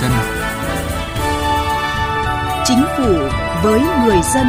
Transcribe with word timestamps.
dân. 0.00 0.10
Chính 2.64 2.82
phủ 2.96 3.12
với 3.62 3.80
người 4.04 4.18
dân. 4.34 4.46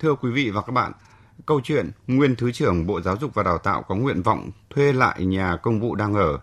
Thưa 0.00 0.14
quý 0.14 0.30
vị 0.30 0.50
và 0.50 0.62
các 0.62 0.72
bạn, 0.72 0.92
câu 1.46 1.60
chuyện 1.64 1.90
nguyên 2.06 2.36
Thứ 2.36 2.52
trưởng 2.52 2.86
Bộ 2.86 3.00
Giáo 3.00 3.16
dục 3.20 3.34
và 3.34 3.42
Đào 3.42 3.58
tạo 3.58 3.82
có 3.82 3.94
nguyện 3.94 4.22
vọng 4.22 4.50
thuê 4.70 4.92
lại 4.92 5.24
nhà 5.24 5.56
công 5.62 5.80
vụ 5.80 5.94
đang 5.94 6.14
ở, 6.14 6.38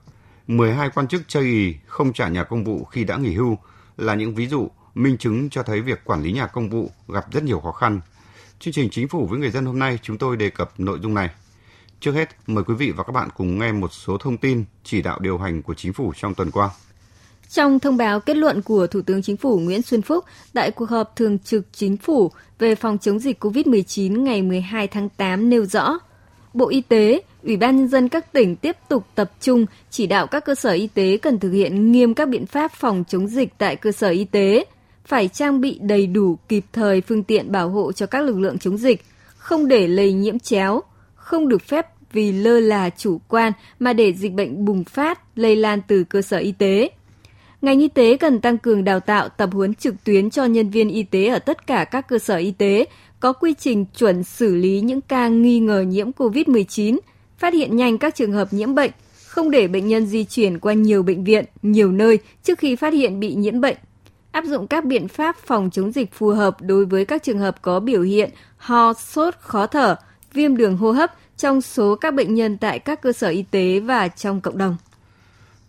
12 0.48 0.90
quan 0.90 1.08
chức 1.08 1.22
chây 1.28 1.44
ý 1.44 1.76
không 1.86 2.14
trả 2.14 2.28
nhà 2.28 2.44
công 2.44 2.64
vụ 2.64 2.84
khi 2.84 3.04
đã 3.04 3.18
nghỉ 3.18 3.34
hưu 3.34 3.58
là 3.98 4.16
những 4.16 4.36
ví 4.36 4.48
dụ 4.48 4.70
minh 4.96 5.18
chứng 5.18 5.50
cho 5.50 5.64
thấy 5.64 5.82
việc 5.82 6.06
quản 6.06 6.24
lý 6.24 6.32
nhà 6.32 6.48
công 6.48 6.70
vụ 6.70 6.92
gặp 7.08 7.26
rất 7.32 7.44
nhiều 7.44 7.60
khó 7.60 7.72
khăn. 7.72 8.02
Chương 8.64 8.74
trình 8.74 8.90
Chính 8.90 9.08
phủ 9.08 9.26
với 9.26 9.40
người 9.40 9.52
dân 9.52 9.66
hôm 9.66 9.80
nay 9.80 10.00
chúng 10.02 10.18
tôi 10.18 10.38
đề 10.38 10.50
cập 10.50 10.80
nội 10.80 11.00
dung 11.02 11.14
này. 11.14 11.30
Trước 12.00 12.12
hết, 12.12 12.30
mời 12.48 12.64
quý 12.64 12.74
vị 12.74 12.92
và 12.92 13.04
các 13.04 13.12
bạn 13.12 13.30
cùng 13.38 13.60
nghe 13.60 13.72
một 13.72 13.94
số 13.94 14.18
thông 14.18 14.38
tin 14.38 14.64
chỉ 14.84 15.02
đạo 15.02 15.20
điều 15.20 15.38
hành 15.38 15.62
của 15.62 15.74
chính 15.74 15.94
phủ 15.94 16.14
trong 16.18 16.36
tuần 16.36 16.52
qua. 16.52 16.70
Trong 17.50 17.80
thông 17.80 17.98
báo 17.98 18.20
kết 18.20 18.38
luận 18.38 18.62
của 18.62 18.88
Thủ 18.88 19.02
tướng 19.02 19.22
Chính 19.22 19.38
phủ 19.38 19.60
Nguyễn 19.60 19.82
Xuân 19.82 20.02
Phúc 20.02 20.26
tại 20.54 20.72
cuộc 20.72 20.90
họp 20.90 21.16
thường 21.16 21.40
trực 21.40 21.66
Chính 21.74 21.98
phủ 21.98 22.32
về 22.60 22.76
phòng 22.76 22.98
chống 22.98 23.20
dịch 23.20 23.44
COVID-19 23.44 24.24
ngày 24.24 24.42
12 24.42 24.88
tháng 24.88 25.10
8 25.10 25.50
nêu 25.50 25.66
rõ, 25.66 26.00
Bộ 26.54 26.70
Y 26.70 26.82
tế, 26.82 27.22
Ủy 27.44 27.58
ban 27.58 27.78
Nhân 27.78 27.88
dân 27.88 28.10
các 28.10 28.34
tỉnh 28.34 28.56
tiếp 28.56 28.78
tục 28.90 29.04
tập 29.16 29.32
trung 29.42 29.66
chỉ 29.90 30.08
đạo 30.08 30.28
các 30.28 30.46
cơ 30.46 30.56
sở 30.56 30.72
y 30.72 30.88
tế 30.88 31.18
cần 31.18 31.40
thực 31.40 31.52
hiện 31.52 31.92
nghiêm 31.92 32.14
các 32.14 32.30
biện 32.30 32.46
pháp 32.46 32.72
phòng 32.72 33.04
chống 33.08 33.28
dịch 33.28 33.54
tại 33.58 33.76
cơ 33.76 33.92
sở 33.92 34.10
y 34.10 34.26
tế, 34.26 34.66
phải 35.06 35.28
trang 35.28 35.62
bị 35.62 35.80
đầy 35.82 36.08
đủ 36.08 36.38
kịp 36.50 36.64
thời 36.74 37.02
phương 37.02 37.24
tiện 37.24 37.52
bảo 37.52 37.70
hộ 37.70 37.92
cho 37.92 38.06
các 38.06 38.24
lực 38.24 38.40
lượng 38.40 38.60
chống 38.60 38.78
dịch, 38.78 39.04
không 39.38 39.68
để 39.68 39.88
lây 39.88 40.14
nhiễm 40.14 40.40
chéo, 40.40 40.82
không 41.16 41.48
được 41.48 41.62
phép 41.62 41.88
vì 42.12 42.32
lơ 42.32 42.60
là 42.60 42.90
chủ 42.90 43.22
quan 43.28 43.54
mà 43.80 43.94
để 43.94 44.14
dịch 44.14 44.34
bệnh 44.34 44.66
bùng 44.66 44.84
phát, 44.84 45.38
lây 45.38 45.56
lan 45.56 45.82
từ 45.88 46.04
cơ 46.04 46.22
sở 46.22 46.38
y 46.38 46.52
tế. 46.52 46.90
Ngành 47.62 47.80
y 47.80 47.88
tế 47.88 48.18
cần 48.18 48.42
tăng 48.42 48.58
cường 48.58 48.84
đào 48.84 49.00
tạo 49.00 49.30
tập 49.30 49.50
huấn 49.54 49.76
trực 49.76 50.04
tuyến 50.04 50.30
cho 50.30 50.46
nhân 50.46 50.70
viên 50.70 50.90
y 50.90 51.04
tế 51.04 51.28
ở 51.28 51.40
tất 51.40 51.68
cả 51.68 51.86
các 51.86 52.08
cơ 52.08 52.20
sở 52.20 52.36
y 52.36 52.52
tế, 52.52 52.86
có 53.20 53.34
quy 53.34 53.54
trình 53.54 53.86
chuẩn 53.98 54.24
xử 54.24 54.56
lý 54.56 54.82
những 54.82 55.02
ca 55.02 55.28
nghi 55.28 55.60
ngờ 55.60 55.82
nhiễm 55.82 56.12
COVID-19, 56.12 57.00
phát 57.38 57.54
hiện 57.54 57.76
nhanh 57.76 57.98
các 57.98 58.16
trường 58.16 58.32
hợp 58.32 58.54
nhiễm 58.54 58.76
bệnh, 58.76 58.92
không 59.26 59.52
để 59.52 59.68
bệnh 59.68 59.88
nhân 59.88 60.06
di 60.06 60.24
chuyển 60.24 60.60
qua 60.60 60.74
nhiều 60.74 61.04
bệnh 61.04 61.24
viện, 61.24 61.46
nhiều 61.62 61.92
nơi 61.92 62.20
trước 62.44 62.60
khi 62.60 62.76
phát 62.76 62.94
hiện 62.94 63.20
bị 63.20 63.34
nhiễm 63.34 63.62
bệnh. 63.62 63.78
Áp 64.34 64.46
dụng 64.46 64.68
các 64.68 64.86
biện 64.86 65.08
pháp 65.08 65.36
phòng 65.36 65.70
chống 65.70 65.92
dịch 65.92 66.14
phù 66.14 66.30
hợp 66.30 66.58
đối 66.62 66.86
với 66.86 67.06
các 67.06 67.24
trường 67.24 67.40
hợp 67.40 67.62
có 67.62 67.80
biểu 67.80 68.02
hiện 68.02 68.30
ho, 68.58 68.94
sốt, 68.94 69.36
khó 69.40 69.68
thở, 69.68 69.96
viêm 70.34 70.58
đường 70.58 70.78
hô 70.78 70.92
hấp 70.92 71.12
trong 71.38 71.62
số 71.62 71.96
các 71.96 72.14
bệnh 72.14 72.34
nhân 72.34 72.58
tại 72.58 72.80
các 72.80 73.02
cơ 73.02 73.12
sở 73.12 73.28
y 73.28 73.44
tế 73.52 73.80
và 73.80 74.08
trong 74.08 74.42
cộng 74.42 74.58
đồng. 74.58 74.78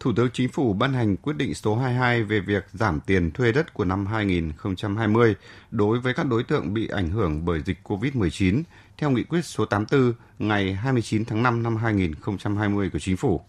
Thủ 0.00 0.12
tướng 0.16 0.28
Chính 0.32 0.48
phủ 0.48 0.72
ban 0.72 0.92
hành 0.92 1.16
quyết 1.16 1.36
định 1.36 1.54
số 1.54 1.76
22 1.76 2.22
về 2.22 2.40
việc 2.40 2.64
giảm 2.72 3.00
tiền 3.06 3.30
thuê 3.30 3.52
đất 3.52 3.74
của 3.74 3.84
năm 3.84 4.06
2020 4.06 5.34
đối 5.70 5.98
với 5.98 6.14
các 6.14 6.26
đối 6.26 6.44
tượng 6.44 6.74
bị 6.74 6.88
ảnh 6.88 7.10
hưởng 7.10 7.44
bởi 7.44 7.62
dịch 7.66 7.78
COVID-19 7.84 8.62
theo 8.98 9.10
nghị 9.10 9.22
quyết 9.22 9.44
số 9.44 9.64
84 9.64 10.12
ngày 10.38 10.74
29 10.74 11.24
tháng 11.24 11.42
5 11.42 11.62
năm 11.62 11.76
2020 11.76 12.90
của 12.92 12.98
Chính 12.98 13.16
phủ. 13.16 13.40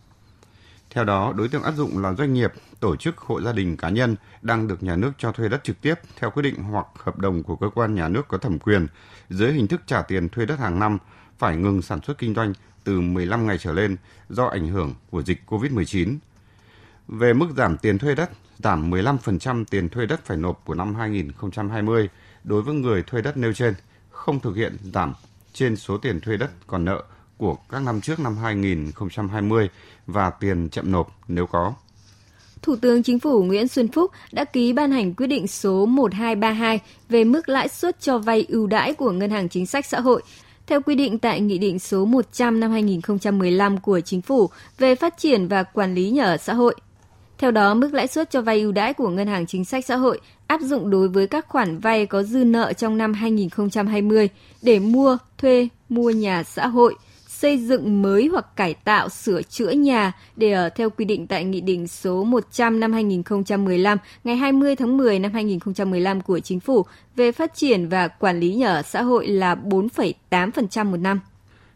Theo 0.89 1.03
đó, 1.03 1.33
đối 1.37 1.49
tượng 1.49 1.63
áp 1.63 1.71
dụng 1.71 2.01
là 2.01 2.13
doanh 2.13 2.33
nghiệp, 2.33 2.53
tổ 2.79 2.95
chức, 2.95 3.17
hộ 3.17 3.41
gia 3.41 3.51
đình, 3.51 3.77
cá 3.77 3.89
nhân 3.89 4.15
đang 4.41 4.67
được 4.67 4.83
nhà 4.83 4.95
nước 4.95 5.11
cho 5.17 5.31
thuê 5.31 5.49
đất 5.49 5.63
trực 5.63 5.81
tiếp 5.81 5.95
theo 6.19 6.31
quyết 6.31 6.43
định 6.43 6.55
hoặc 6.55 6.87
hợp 6.95 7.17
đồng 7.17 7.43
của 7.43 7.55
cơ 7.55 7.69
quan 7.75 7.95
nhà 7.95 8.07
nước 8.07 8.27
có 8.27 8.37
thẩm 8.37 8.59
quyền 8.59 8.87
dưới 9.29 9.53
hình 9.53 9.67
thức 9.67 9.81
trả 9.85 10.01
tiền 10.01 10.29
thuê 10.29 10.45
đất 10.45 10.59
hàng 10.59 10.79
năm 10.79 10.97
phải 11.37 11.57
ngừng 11.57 11.81
sản 11.81 11.99
xuất 12.01 12.17
kinh 12.17 12.33
doanh 12.33 12.53
từ 12.83 13.01
15 13.01 13.47
ngày 13.47 13.57
trở 13.57 13.73
lên 13.73 13.97
do 14.29 14.45
ảnh 14.45 14.67
hưởng 14.67 14.93
của 15.09 15.23
dịch 15.23 15.41
COVID-19 15.47 16.17
về 17.07 17.33
mức 17.33 17.47
giảm 17.57 17.77
tiền 17.77 17.97
thuê 17.97 18.15
đất, 18.15 18.29
giảm 18.57 18.91
15% 18.91 19.65
tiền 19.69 19.89
thuê 19.89 20.05
đất 20.05 20.25
phải 20.25 20.37
nộp 20.37 20.61
của 20.65 20.73
năm 20.73 20.95
2020 20.95 22.09
đối 22.43 22.61
với 22.61 22.75
người 22.75 23.03
thuê 23.03 23.21
đất 23.21 23.37
nêu 23.37 23.53
trên, 23.53 23.73
không 24.11 24.39
thực 24.39 24.55
hiện 24.55 24.77
giảm 24.93 25.13
trên 25.53 25.75
số 25.75 25.97
tiền 25.97 26.19
thuê 26.19 26.37
đất 26.37 26.51
còn 26.67 26.85
nợ 26.85 27.03
của 27.37 27.55
các 27.69 27.81
năm 27.81 28.01
trước 28.01 28.19
năm 28.19 28.37
2020 28.37 29.69
và 30.07 30.29
tiền 30.29 30.69
chậm 30.69 30.91
nộp 30.91 31.19
nếu 31.27 31.45
có. 31.45 31.73
Thủ 32.61 32.75
tướng 32.75 33.03
Chính 33.03 33.19
phủ 33.19 33.43
Nguyễn 33.43 33.67
Xuân 33.67 33.87
Phúc 33.87 34.11
đã 34.31 34.45
ký 34.45 34.73
ban 34.73 34.91
hành 34.91 35.13
quyết 35.13 35.27
định 35.27 35.47
số 35.47 35.85
1232 35.85 36.79
về 37.09 37.23
mức 37.23 37.49
lãi 37.49 37.67
suất 37.67 38.01
cho 38.01 38.17
vay 38.17 38.45
ưu 38.49 38.67
đãi 38.67 38.93
của 38.93 39.11
Ngân 39.11 39.29
hàng 39.29 39.49
Chính 39.49 39.65
sách 39.65 39.85
Xã 39.85 39.99
hội 39.99 40.21
theo 40.67 40.81
quy 40.81 40.95
định 40.95 41.19
tại 41.19 41.41
Nghị 41.41 41.57
định 41.57 41.79
số 41.79 42.05
100 42.05 42.59
năm 42.59 42.71
2015 42.71 43.77
của 43.77 43.99
Chính 43.99 44.21
phủ 44.21 44.49
về 44.77 44.95
phát 44.95 45.17
triển 45.17 45.47
và 45.47 45.63
quản 45.63 45.93
lý 45.93 46.09
nhà 46.09 46.23
ở 46.23 46.37
xã 46.37 46.53
hội. 46.53 46.75
Theo 47.37 47.51
đó, 47.51 47.73
mức 47.73 47.93
lãi 47.93 48.07
suất 48.07 48.31
cho 48.31 48.41
vay 48.41 48.61
ưu 48.61 48.71
đãi 48.71 48.93
của 48.93 49.09
Ngân 49.09 49.27
hàng 49.27 49.45
Chính 49.45 49.65
sách 49.65 49.85
Xã 49.85 49.95
hội 49.95 50.19
áp 50.47 50.61
dụng 50.61 50.89
đối 50.89 51.07
với 51.07 51.27
các 51.27 51.47
khoản 51.47 51.79
vay 51.79 52.05
có 52.05 52.23
dư 52.23 52.43
nợ 52.43 52.73
trong 52.73 52.97
năm 52.97 53.13
2020 53.13 54.29
để 54.61 54.79
mua, 54.79 55.17
thuê, 55.37 55.67
mua 55.89 56.09
nhà 56.09 56.43
xã 56.43 56.67
hội, 56.67 56.95
xây 57.45 57.57
dựng 57.57 58.01
mới 58.01 58.27
hoặc 58.31 58.55
cải 58.55 58.73
tạo, 58.73 59.09
sửa 59.09 59.41
chữa 59.41 59.69
nhà 59.69 60.11
để 60.35 60.51
ở 60.51 60.69
theo 60.69 60.89
quy 60.89 61.05
định 61.05 61.27
tại 61.27 61.43
Nghị 61.43 61.61
định 61.61 61.87
số 61.87 62.23
100 62.23 62.79
năm 62.79 62.93
2015 62.93 63.97
ngày 64.23 64.35
20 64.35 64.75
tháng 64.75 64.97
10 64.97 65.19
năm 65.19 65.33
2015 65.33 66.21
của 66.21 66.39
Chính 66.39 66.59
phủ 66.59 66.85
về 67.15 67.31
phát 67.31 67.55
triển 67.55 67.89
và 67.89 68.07
quản 68.07 68.39
lý 68.39 68.53
nhà 68.53 68.67
ở 68.67 68.81
xã 68.81 69.01
hội 69.01 69.27
là 69.27 69.55
4,8% 69.55 70.85
một 70.85 70.97
năm. 70.97 71.19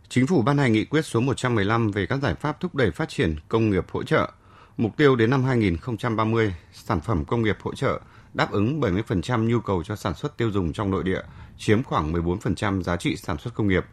Chính 0.10 0.28
phủ 0.28 0.42
ban 0.42 0.58
hành 0.58 0.74
nghị 0.74 0.86
quyết 0.86 1.06
số 1.06 1.20
115 1.20 1.92
về 1.92 2.06
các 2.06 2.20
giải 2.22 2.36
pháp 2.36 2.60
thúc 2.60 2.76
đẩy 2.76 2.92
phát 2.92 3.10
triển 3.10 3.36
công 3.48 3.70
nghiệp 3.70 3.86
hỗ 3.92 4.04
trợ 4.04 4.32
Mục 4.78 4.98
tiêu 4.98 5.16
đến 5.16 5.30
năm 5.30 5.44
2030, 5.44 6.54
sản 6.74 7.02
phẩm 7.02 7.26
công 7.26 7.42
nghiệp 7.42 7.58
hỗ 7.62 7.74
trợ 7.74 8.00
đáp 8.34 8.52
ứng 8.52 8.82
70% 8.82 9.48
nhu 9.48 9.60
cầu 9.60 9.84
cho 9.84 9.96
sản 9.96 10.14
xuất 10.14 10.38
tiêu 10.38 10.52
dùng 10.52 10.74
trong 10.74 10.92
nội 10.92 11.04
địa, 11.04 11.22
chiếm 11.58 11.84
khoảng 11.84 12.14
14% 12.14 12.84
giá 12.84 12.96
trị 12.96 13.16
sản 13.16 13.38
xuất 13.38 13.54
công 13.54 13.68
nghiệp. 13.68 13.86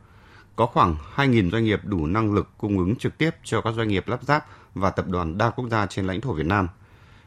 Có 0.57 0.67
khoảng 0.67 0.97
2.000 1.17 1.51
doanh 1.51 1.65
nghiệp 1.65 1.81
đủ 1.85 2.07
năng 2.07 2.35
lực 2.35 2.49
cung 2.59 2.79
ứng 2.79 2.97
trực 2.97 3.19
tiếp 3.19 3.31
cho 3.45 3.61
các 3.61 3.75
doanh 3.77 3.89
nghiệp 3.89 4.09
lắp 4.09 4.21
ráp 4.23 4.47
và 4.75 4.91
tập 4.91 5.09
đoàn 5.09 5.39
đa 5.39 5.51
quốc 5.51 5.69
gia 5.71 5.87
trên 5.87 6.07
lãnh 6.07 6.21
thổ 6.21 6.33
Việt 6.33 6.47
Nam. 6.47 6.69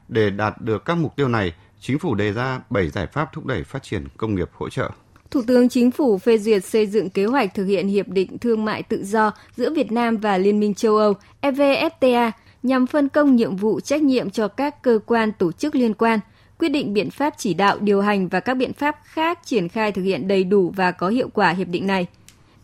Để 0.07 0.29
đạt 0.29 0.61
được 0.61 0.85
các 0.85 0.97
mục 0.97 1.15
tiêu 1.15 1.27
này, 1.27 1.53
Chính 1.81 1.99
phủ 1.99 2.15
đề 2.15 2.33
ra 2.33 2.61
7 2.69 2.89
giải 2.89 3.07
pháp 3.07 3.33
thúc 3.33 3.45
đẩy 3.45 3.63
phát 3.63 3.83
triển 3.83 4.07
công 4.17 4.35
nghiệp 4.35 4.49
hỗ 4.53 4.69
trợ. 4.69 4.91
Thủ 5.31 5.41
tướng 5.47 5.69
Chính 5.69 5.91
phủ 5.91 6.17
phê 6.17 6.37
duyệt 6.37 6.65
xây 6.65 6.87
dựng 6.87 7.09
kế 7.09 7.25
hoạch 7.25 7.53
thực 7.53 7.65
hiện 7.65 7.87
Hiệp 7.87 8.07
định 8.07 8.37
Thương 8.37 8.65
mại 8.65 8.83
Tự 8.83 9.03
do 9.03 9.31
giữa 9.55 9.73
Việt 9.73 9.91
Nam 9.91 10.17
và 10.17 10.37
Liên 10.37 10.59
minh 10.59 10.73
châu 10.73 10.97
Âu 10.97 11.13
EVFTA 11.41 12.31
nhằm 12.63 12.87
phân 12.87 13.09
công 13.09 13.35
nhiệm 13.35 13.55
vụ 13.55 13.79
trách 13.79 14.01
nhiệm 14.01 14.29
cho 14.29 14.47
các 14.47 14.81
cơ 14.81 14.99
quan 15.05 15.31
tổ 15.31 15.51
chức 15.51 15.75
liên 15.75 15.93
quan, 15.93 16.19
quyết 16.59 16.69
định 16.69 16.93
biện 16.93 17.09
pháp 17.09 17.33
chỉ 17.37 17.53
đạo 17.53 17.77
điều 17.79 18.01
hành 18.01 18.27
và 18.27 18.39
các 18.39 18.53
biện 18.53 18.73
pháp 18.73 18.95
khác 19.03 19.39
triển 19.45 19.69
khai 19.69 19.91
thực 19.91 20.01
hiện 20.01 20.27
đầy 20.27 20.43
đủ 20.43 20.73
và 20.75 20.91
có 20.91 21.07
hiệu 21.07 21.29
quả 21.33 21.49
hiệp 21.49 21.67
định 21.67 21.87
này. 21.87 22.07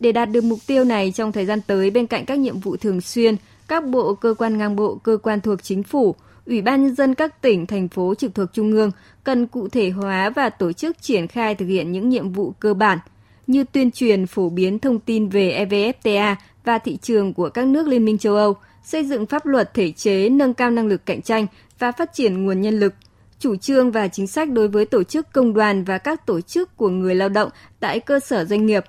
Để 0.00 0.12
đạt 0.12 0.30
được 0.30 0.44
mục 0.44 0.58
tiêu 0.66 0.84
này 0.84 1.12
trong 1.14 1.32
thời 1.32 1.46
gian 1.46 1.60
tới 1.66 1.90
bên 1.90 2.06
cạnh 2.06 2.24
các 2.24 2.38
nhiệm 2.38 2.60
vụ 2.60 2.76
thường 2.76 3.00
xuyên, 3.00 3.36
các 3.68 3.84
bộ 3.84 4.14
cơ 4.14 4.34
quan 4.38 4.58
ngang 4.58 4.76
bộ, 4.76 4.94
cơ 5.02 5.16
quan 5.22 5.40
thuộc 5.40 5.62
chính 5.62 5.82
phủ, 5.82 6.14
Ủy 6.46 6.62
ban 6.62 6.82
nhân 6.84 6.94
dân 6.94 7.14
các 7.14 7.42
tỉnh, 7.42 7.66
thành 7.66 7.88
phố 7.88 8.14
trực 8.14 8.34
thuộc 8.34 8.48
trung 8.52 8.72
ương 8.72 8.90
cần 9.24 9.46
cụ 9.46 9.68
thể 9.68 9.90
hóa 9.90 10.30
và 10.30 10.50
tổ 10.50 10.72
chức 10.72 11.02
triển 11.02 11.26
khai 11.26 11.54
thực 11.54 11.66
hiện 11.66 11.92
những 11.92 12.08
nhiệm 12.08 12.32
vụ 12.32 12.52
cơ 12.60 12.74
bản 12.74 12.98
như 13.46 13.64
tuyên 13.64 13.90
truyền 13.90 14.26
phổ 14.26 14.48
biến 14.48 14.78
thông 14.78 14.98
tin 14.98 15.28
về 15.28 15.66
EVFTA 15.66 16.34
và 16.64 16.78
thị 16.78 16.96
trường 17.02 17.34
của 17.34 17.48
các 17.48 17.66
nước 17.66 17.88
Liên 17.88 18.04
minh 18.04 18.18
châu 18.18 18.36
Âu, 18.36 18.56
xây 18.84 19.04
dựng 19.04 19.26
pháp 19.26 19.46
luật 19.46 19.74
thể 19.74 19.92
chế 19.92 20.28
nâng 20.28 20.54
cao 20.54 20.70
năng 20.70 20.86
lực 20.86 21.06
cạnh 21.06 21.22
tranh 21.22 21.46
và 21.78 21.92
phát 21.92 22.12
triển 22.14 22.44
nguồn 22.44 22.60
nhân 22.60 22.80
lực, 22.80 22.94
chủ 23.38 23.56
trương 23.56 23.90
và 23.90 24.08
chính 24.08 24.26
sách 24.26 24.50
đối 24.50 24.68
với 24.68 24.84
tổ 24.84 25.02
chức 25.02 25.32
công 25.32 25.54
đoàn 25.54 25.84
và 25.84 25.98
các 25.98 26.26
tổ 26.26 26.40
chức 26.40 26.76
của 26.76 26.88
người 26.88 27.14
lao 27.14 27.28
động 27.28 27.50
tại 27.80 28.00
cơ 28.00 28.20
sở 28.20 28.44
doanh 28.44 28.66
nghiệp, 28.66 28.84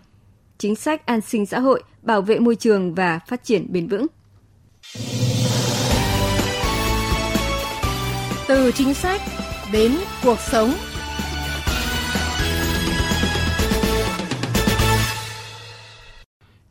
chính 0.58 0.76
sách 0.76 1.06
an 1.06 1.22
sinh 1.22 1.46
xã 1.46 1.60
hội, 1.60 1.84
bảo 2.02 2.22
vệ 2.22 2.40
môi 2.40 2.56
trường 2.56 2.96
và 2.96 3.20
phát 3.28 3.44
triển 3.44 3.68
bền 3.74 3.88
vững. 3.88 4.08
Từ 8.48 8.72
chính 8.72 8.94
sách 8.94 9.22
đến 9.74 9.92
cuộc 10.24 10.40
sống. 10.40 10.74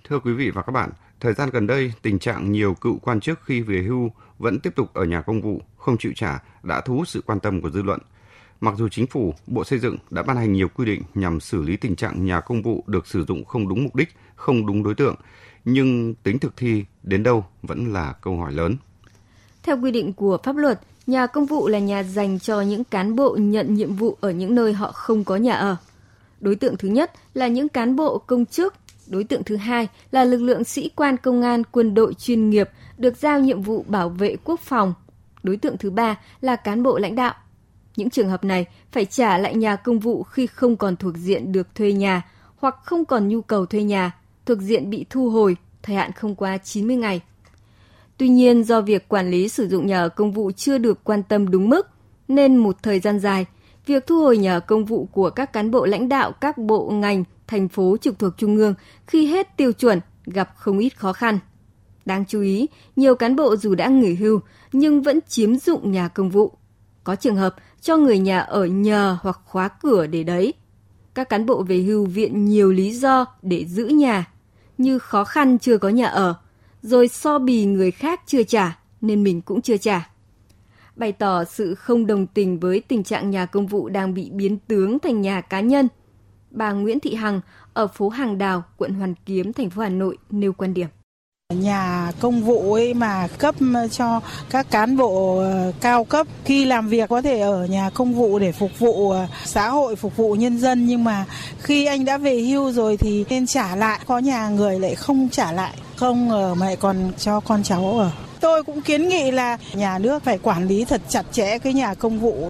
Thưa 0.04 0.18
quý 0.18 0.32
vị 0.32 0.50
và 0.50 0.62
các 0.62 0.72
bạn, 0.72 0.90
Thời 1.20 1.32
gian 1.32 1.50
gần 1.50 1.66
đây, 1.66 1.92
tình 2.02 2.18
trạng 2.18 2.52
nhiều 2.52 2.74
cựu 2.74 2.98
quan 2.98 3.20
chức 3.20 3.40
khi 3.44 3.60
về 3.60 3.82
hưu 3.82 4.10
vẫn 4.38 4.60
tiếp 4.60 4.70
tục 4.76 4.94
ở 4.94 5.04
nhà 5.04 5.20
công 5.20 5.40
vụ, 5.40 5.60
không 5.76 5.98
chịu 5.98 6.12
trả 6.16 6.42
đã 6.62 6.80
thu 6.80 6.94
hút 6.94 7.08
sự 7.08 7.22
quan 7.26 7.40
tâm 7.40 7.62
của 7.62 7.70
dư 7.70 7.82
luận. 7.82 8.00
Mặc 8.60 8.74
dù 8.78 8.88
chính 8.88 9.06
phủ, 9.06 9.34
Bộ 9.46 9.64
Xây 9.64 9.78
dựng 9.78 9.96
đã 10.10 10.22
ban 10.22 10.36
hành 10.36 10.52
nhiều 10.52 10.68
quy 10.68 10.84
định 10.84 11.02
nhằm 11.14 11.40
xử 11.40 11.62
lý 11.62 11.76
tình 11.76 11.96
trạng 11.96 12.24
nhà 12.24 12.40
công 12.40 12.62
vụ 12.62 12.84
được 12.86 13.06
sử 13.06 13.24
dụng 13.24 13.44
không 13.44 13.68
đúng 13.68 13.84
mục 13.84 13.94
đích, 13.94 14.08
không 14.36 14.66
đúng 14.66 14.82
đối 14.82 14.94
tượng, 14.94 15.14
nhưng 15.64 16.14
tính 16.14 16.38
thực 16.38 16.56
thi 16.56 16.84
đến 17.02 17.22
đâu 17.22 17.44
vẫn 17.62 17.92
là 17.92 18.12
câu 18.12 18.36
hỏi 18.36 18.52
lớn. 18.52 18.76
Theo 19.62 19.80
quy 19.82 19.90
định 19.90 20.12
của 20.12 20.38
pháp 20.42 20.56
luật, 20.56 20.80
nhà 21.06 21.26
công 21.26 21.46
vụ 21.46 21.68
là 21.68 21.78
nhà 21.78 22.02
dành 22.02 22.38
cho 22.38 22.60
những 22.60 22.84
cán 22.84 23.16
bộ 23.16 23.36
nhận 23.40 23.74
nhiệm 23.74 23.94
vụ 23.94 24.16
ở 24.20 24.30
những 24.30 24.54
nơi 24.54 24.72
họ 24.72 24.92
không 24.92 25.24
có 25.24 25.36
nhà 25.36 25.54
ở. 25.54 25.76
Đối 26.40 26.56
tượng 26.56 26.76
thứ 26.76 26.88
nhất 26.88 27.12
là 27.34 27.48
những 27.48 27.68
cán 27.68 27.96
bộ 27.96 28.18
công 28.18 28.46
chức, 28.46 28.74
Đối 29.06 29.24
tượng 29.24 29.44
thứ 29.44 29.56
hai 29.56 29.88
là 30.10 30.24
lực 30.24 30.38
lượng 30.38 30.64
sĩ 30.64 30.90
quan 30.96 31.16
công 31.16 31.42
an 31.42 31.62
quân 31.70 31.94
đội 31.94 32.14
chuyên 32.14 32.50
nghiệp 32.50 32.70
được 32.98 33.16
giao 33.16 33.40
nhiệm 33.40 33.62
vụ 33.62 33.84
bảo 33.88 34.08
vệ 34.08 34.36
quốc 34.44 34.60
phòng. 34.60 34.94
Đối 35.42 35.56
tượng 35.56 35.78
thứ 35.78 35.90
ba 35.90 36.18
là 36.40 36.56
cán 36.56 36.82
bộ 36.82 36.98
lãnh 36.98 37.14
đạo. 37.14 37.34
Những 37.96 38.10
trường 38.10 38.28
hợp 38.28 38.44
này 38.44 38.66
phải 38.92 39.04
trả 39.04 39.38
lại 39.38 39.54
nhà 39.54 39.76
công 39.76 39.98
vụ 39.98 40.22
khi 40.22 40.46
không 40.46 40.76
còn 40.76 40.96
thuộc 40.96 41.16
diện 41.16 41.52
được 41.52 41.74
thuê 41.74 41.92
nhà 41.92 42.22
hoặc 42.56 42.76
không 42.84 43.04
còn 43.04 43.28
nhu 43.28 43.42
cầu 43.42 43.66
thuê 43.66 43.82
nhà, 43.82 44.12
thuộc 44.46 44.58
diện 44.58 44.90
bị 44.90 45.06
thu 45.10 45.30
hồi, 45.30 45.56
thời 45.82 45.96
hạn 45.96 46.12
không 46.12 46.34
quá 46.34 46.58
90 46.58 46.96
ngày. 46.96 47.20
Tuy 48.16 48.28
nhiên, 48.28 48.64
do 48.64 48.80
việc 48.80 49.08
quản 49.08 49.30
lý 49.30 49.48
sử 49.48 49.68
dụng 49.68 49.86
nhà 49.86 50.00
ở 50.00 50.08
công 50.08 50.32
vụ 50.32 50.50
chưa 50.50 50.78
được 50.78 51.04
quan 51.04 51.22
tâm 51.22 51.50
đúng 51.50 51.68
mức, 51.68 51.88
nên 52.28 52.56
một 52.56 52.76
thời 52.82 53.00
gian 53.00 53.18
dài, 53.18 53.46
việc 53.86 54.06
thu 54.06 54.22
hồi 54.22 54.38
nhà 54.38 54.56
ở 54.56 54.60
công 54.60 54.84
vụ 54.84 55.08
của 55.12 55.30
các 55.30 55.52
cán 55.52 55.70
bộ 55.70 55.86
lãnh 55.86 56.08
đạo 56.08 56.32
các 56.32 56.58
bộ 56.58 56.90
ngành, 56.90 57.24
thành 57.46 57.68
phố 57.68 57.96
trực 58.00 58.18
thuộc 58.18 58.32
trung 58.38 58.56
ương 58.56 58.74
khi 59.06 59.26
hết 59.26 59.56
tiêu 59.56 59.72
chuẩn 59.72 60.00
gặp 60.26 60.50
không 60.56 60.78
ít 60.78 60.98
khó 60.98 61.12
khăn. 61.12 61.38
Đáng 62.04 62.24
chú 62.28 62.40
ý, 62.40 62.66
nhiều 62.96 63.14
cán 63.14 63.36
bộ 63.36 63.56
dù 63.56 63.74
đã 63.74 63.88
nghỉ 63.88 64.14
hưu 64.14 64.40
nhưng 64.72 65.02
vẫn 65.02 65.20
chiếm 65.28 65.56
dụng 65.56 65.92
nhà 65.92 66.08
công 66.08 66.30
vụ. 66.30 66.52
Có 67.04 67.16
trường 67.16 67.36
hợp 67.36 67.54
cho 67.80 67.96
người 67.96 68.18
nhà 68.18 68.40
ở 68.40 68.64
nhờ 68.64 69.18
hoặc 69.20 69.40
khóa 69.44 69.68
cửa 69.68 70.06
để 70.06 70.22
đấy. 70.22 70.54
Các 71.14 71.28
cán 71.28 71.46
bộ 71.46 71.62
về 71.62 71.78
hưu 71.78 72.04
viện 72.04 72.44
nhiều 72.44 72.72
lý 72.72 72.92
do 72.92 73.24
để 73.42 73.64
giữ 73.64 73.86
nhà, 73.86 74.24
như 74.78 74.98
khó 74.98 75.24
khăn 75.24 75.58
chưa 75.58 75.78
có 75.78 75.88
nhà 75.88 76.06
ở, 76.06 76.34
rồi 76.82 77.08
so 77.08 77.38
bì 77.38 77.64
người 77.64 77.90
khác 77.90 78.20
chưa 78.26 78.42
trả 78.42 78.78
nên 79.00 79.24
mình 79.24 79.40
cũng 79.40 79.62
chưa 79.62 79.76
trả. 79.76 80.10
Bày 80.96 81.12
tỏ 81.12 81.44
sự 81.44 81.74
không 81.74 82.06
đồng 82.06 82.26
tình 82.26 82.60
với 82.60 82.80
tình 82.80 83.04
trạng 83.04 83.30
nhà 83.30 83.46
công 83.46 83.66
vụ 83.66 83.88
đang 83.88 84.14
bị 84.14 84.30
biến 84.30 84.58
tướng 84.58 84.98
thành 84.98 85.20
nhà 85.20 85.40
cá 85.40 85.60
nhân. 85.60 85.88
Bà 86.50 86.72
Nguyễn 86.72 87.00
Thị 87.00 87.14
Hằng 87.14 87.40
ở 87.72 87.86
phố 87.86 88.08
Hàng 88.08 88.38
Đào, 88.38 88.64
quận 88.76 88.94
Hoàn 88.94 89.14
Kiếm, 89.26 89.52
thành 89.52 89.70
phố 89.70 89.82
Hà 89.82 89.88
Nội 89.88 90.18
nêu 90.30 90.52
quan 90.52 90.74
điểm. 90.74 90.88
Nhà 91.54 92.12
công 92.20 92.42
vụ 92.42 92.74
ấy 92.74 92.94
mà 92.94 93.28
cấp 93.38 93.54
cho 93.90 94.20
các 94.50 94.70
cán 94.70 94.96
bộ 94.96 95.38
ờ, 95.38 95.72
cao 95.80 96.04
cấp 96.04 96.26
khi 96.44 96.64
làm 96.64 96.88
việc 96.88 97.08
có 97.08 97.22
thể 97.22 97.40
ở 97.40 97.66
nhà 97.66 97.90
công 97.94 98.14
vụ 98.14 98.38
để 98.38 98.52
phục 98.52 98.78
vụ 98.78 99.10
ờ, 99.10 99.26
xã 99.44 99.68
hội, 99.68 99.96
phục 99.96 100.16
vụ 100.16 100.34
nhân 100.34 100.58
dân 100.58 100.86
nhưng 100.86 101.04
mà 101.04 101.24
khi 101.58 101.86
anh 101.86 102.04
đã 102.04 102.18
về 102.18 102.40
hưu 102.40 102.72
rồi 102.72 102.96
thì 102.96 103.24
nên 103.28 103.46
trả 103.46 103.76
lại. 103.76 104.00
Có 104.06 104.18
nhà 104.18 104.48
người 104.48 104.80
lại 104.80 104.94
không 104.94 105.28
trả 105.28 105.52
lại, 105.52 105.78
không 105.96 106.30
ở 106.30 106.54
mà 106.54 106.66
lại 106.66 106.76
còn 106.76 107.12
cho 107.18 107.40
con 107.40 107.62
cháu 107.62 107.98
ở. 107.98 108.10
Tôi 108.40 108.62
cũng 108.62 108.82
kiến 108.82 109.08
nghị 109.08 109.30
là 109.30 109.58
nhà 109.74 109.98
nước 109.98 110.24
phải 110.24 110.38
quản 110.38 110.68
lý 110.68 110.84
thật 110.84 111.02
chặt 111.08 111.22
chẽ 111.32 111.58
cái 111.58 111.72
nhà 111.72 111.94
công 111.94 112.18
vụ. 112.18 112.48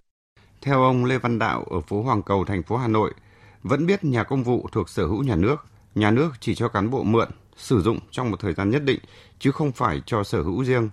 Theo 0.63 0.83
ông 0.83 1.05
Lê 1.05 1.19
Văn 1.19 1.39
Đạo 1.39 1.65
ở 1.71 1.81
phố 1.81 2.03
Hoàng 2.03 2.23
Cầu, 2.23 2.45
thành 2.45 2.63
phố 2.63 2.77
Hà 2.77 2.89
Nội, 2.89 3.15
vẫn 3.63 3.87
biết 3.87 4.05
nhà 4.05 4.25
công 4.25 4.43
vụ 4.43 4.69
thuộc 4.73 4.89
sở 4.89 5.07
hữu 5.07 5.23
nhà 5.23 5.37
nước, 5.37 5.57
nhà 5.95 6.11
nước 6.11 6.31
chỉ 6.41 6.55
cho 6.55 6.69
cán 6.69 6.91
bộ 6.91 7.03
mượn 7.03 7.29
sử 7.57 7.83
dụng 7.83 7.99
trong 8.11 8.31
một 8.31 8.41
thời 8.41 8.53
gian 8.55 8.71
nhất 8.71 8.83
định, 8.85 9.01
chứ 9.39 9.51
không 9.51 9.73
phải 9.73 10.03
cho 10.07 10.25
sở 10.25 10.43
hữu 10.43 10.65
riêng. 10.65 10.91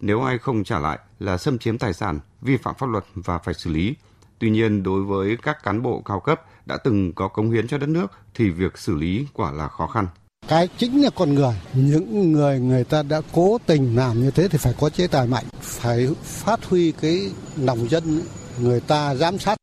Nếu 0.00 0.22
ai 0.22 0.38
không 0.38 0.64
trả 0.64 0.78
lại 0.78 0.98
là 1.18 1.38
xâm 1.38 1.58
chiếm 1.58 1.78
tài 1.78 1.92
sản, 1.92 2.20
vi 2.40 2.56
phạm 2.56 2.74
pháp 2.78 2.86
luật 2.86 3.04
và 3.14 3.38
phải 3.38 3.54
xử 3.54 3.70
lý. 3.70 3.94
Tuy 4.38 4.50
nhiên, 4.50 4.82
đối 4.82 5.02
với 5.02 5.36
các 5.42 5.62
cán 5.62 5.82
bộ 5.82 6.02
cao 6.04 6.20
cấp 6.20 6.42
đã 6.66 6.76
từng 6.84 7.12
có 7.12 7.28
cống 7.28 7.50
hiến 7.50 7.68
cho 7.68 7.78
đất 7.78 7.88
nước 7.88 8.06
thì 8.34 8.50
việc 8.50 8.78
xử 8.78 8.94
lý 8.94 9.26
quả 9.32 9.52
là 9.52 9.68
khó 9.68 9.86
khăn. 9.86 10.06
Cái 10.48 10.68
chính 10.78 11.02
là 11.02 11.10
con 11.10 11.34
người. 11.34 11.54
Những 11.74 12.32
người 12.32 12.60
người 12.60 12.84
ta 12.84 13.02
đã 13.02 13.20
cố 13.32 13.58
tình 13.66 13.96
làm 13.96 14.20
như 14.20 14.30
thế 14.30 14.48
thì 14.48 14.58
phải 14.58 14.74
có 14.80 14.90
chế 14.90 15.06
tài 15.06 15.26
mạnh, 15.26 15.44
phải 15.60 16.08
phát 16.22 16.64
huy 16.64 16.92
cái 16.92 17.30
lòng 17.56 17.90
dân 17.90 18.20
người 18.60 18.80
ta 18.80 19.14
giám 19.14 19.38
sát. 19.38 19.58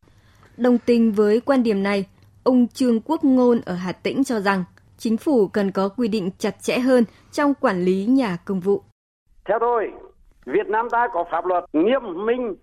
Đồng 0.58 0.78
tình 0.78 1.12
với 1.12 1.40
quan 1.40 1.64
điểm 1.64 1.84
này, 1.84 2.06
ông 2.44 2.68
Trương 2.74 3.02
Quốc 3.02 3.24
Ngôn 3.24 3.62
ở 3.66 3.76
Hà 3.76 3.92
Tĩnh 3.92 4.24
cho 4.24 4.40
rằng 4.40 4.64
chính 4.98 5.18
phủ 5.18 5.48
cần 5.48 5.72
có 5.72 5.90
quy 5.90 6.08
định 6.08 6.30
chặt 6.38 6.62
chẽ 6.62 6.80
hơn 6.80 7.04
trong 7.32 7.54
quản 7.54 7.82
lý 7.82 8.06
nhà 8.06 8.38
công 8.46 8.60
vụ. 8.60 8.84
Theo 9.46 9.58
tôi, 9.60 9.92
Việt 10.46 10.68
Nam 10.68 10.88
ta 10.92 11.08
có 11.14 11.26
pháp 11.32 11.46
luật 11.46 11.64
nghiêm 11.74 12.26
minh 12.26 12.56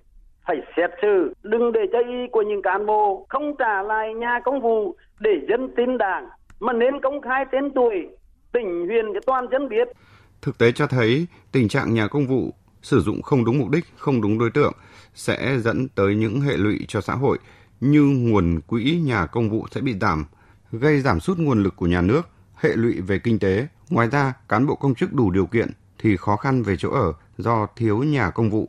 phải 0.47 0.57
xét 0.77 0.91
xử 1.03 1.33
đừng 1.43 1.73
để 1.73 1.81
cho 1.93 1.99
ý 1.99 2.17
của 2.33 2.43
những 2.43 2.63
cán 2.63 2.87
bộ 2.87 3.27
không 3.29 3.57
trả 3.59 3.83
lại 3.83 4.15
nhà 4.15 4.41
công 4.45 4.61
vụ 4.61 4.97
để 5.21 5.31
dân 5.49 5.75
tin 5.77 5.99
đảng 5.99 6.29
mà 6.61 6.73
nên 6.73 7.01
công 7.03 7.21
khai 7.21 7.45
tên 7.53 7.71
tuổi 7.75 8.09
tỉnh 8.53 8.87
huyện 8.87 9.05
cho 9.15 9.21
toàn 9.27 9.47
dân 9.53 9.69
biết. 9.69 9.89
Thực 10.43 10.59
tế 10.59 10.73
cho 10.73 10.87
thấy 10.87 11.27
tình 11.53 11.69
trạng 11.69 11.95
nhà 11.95 12.09
công 12.09 12.27
vụ 12.27 12.51
sử 12.83 13.01
dụng 13.01 13.23
không 13.23 13.45
đúng 13.45 13.59
mục 13.59 13.69
đích, 13.71 13.85
không 13.97 14.23
đúng 14.23 14.39
đối 14.39 14.51
tượng 14.51 14.73
sẽ 15.15 15.59
dẫn 15.59 15.89
tới 15.95 16.15
những 16.15 16.41
hệ 16.41 16.57
lụy 16.57 16.85
cho 16.89 17.01
xã 17.01 17.15
hội 17.15 17.39
như 17.81 18.03
nguồn 18.03 18.61
quỹ 18.67 19.01
nhà 19.05 19.27
công 19.27 19.51
vụ 19.51 19.67
sẽ 19.71 19.81
bị 19.81 19.95
giảm, 20.01 20.25
gây 20.73 21.01
giảm 21.01 21.21
sút 21.21 21.39
nguồn 21.39 21.63
lực 21.63 21.77
của 21.77 21.87
nhà 21.87 22.01
nước, 22.01 22.29
hệ 22.55 22.77
lụy 22.77 23.01
về 23.01 23.19
kinh 23.19 23.39
tế. 23.39 23.69
Ngoài 23.91 24.09
ra, 24.09 24.33
cán 24.49 24.67
bộ 24.67 24.75
công 24.75 24.95
chức 24.95 25.13
đủ 25.13 25.31
điều 25.31 25.47
kiện 25.47 25.71
thì 25.99 26.17
khó 26.17 26.37
khăn 26.37 26.63
về 26.63 26.77
chỗ 26.77 26.91
ở 26.91 27.13
do 27.39 27.67
thiếu 27.77 28.03
nhà 28.03 28.31
công 28.31 28.51
vụ. 28.51 28.69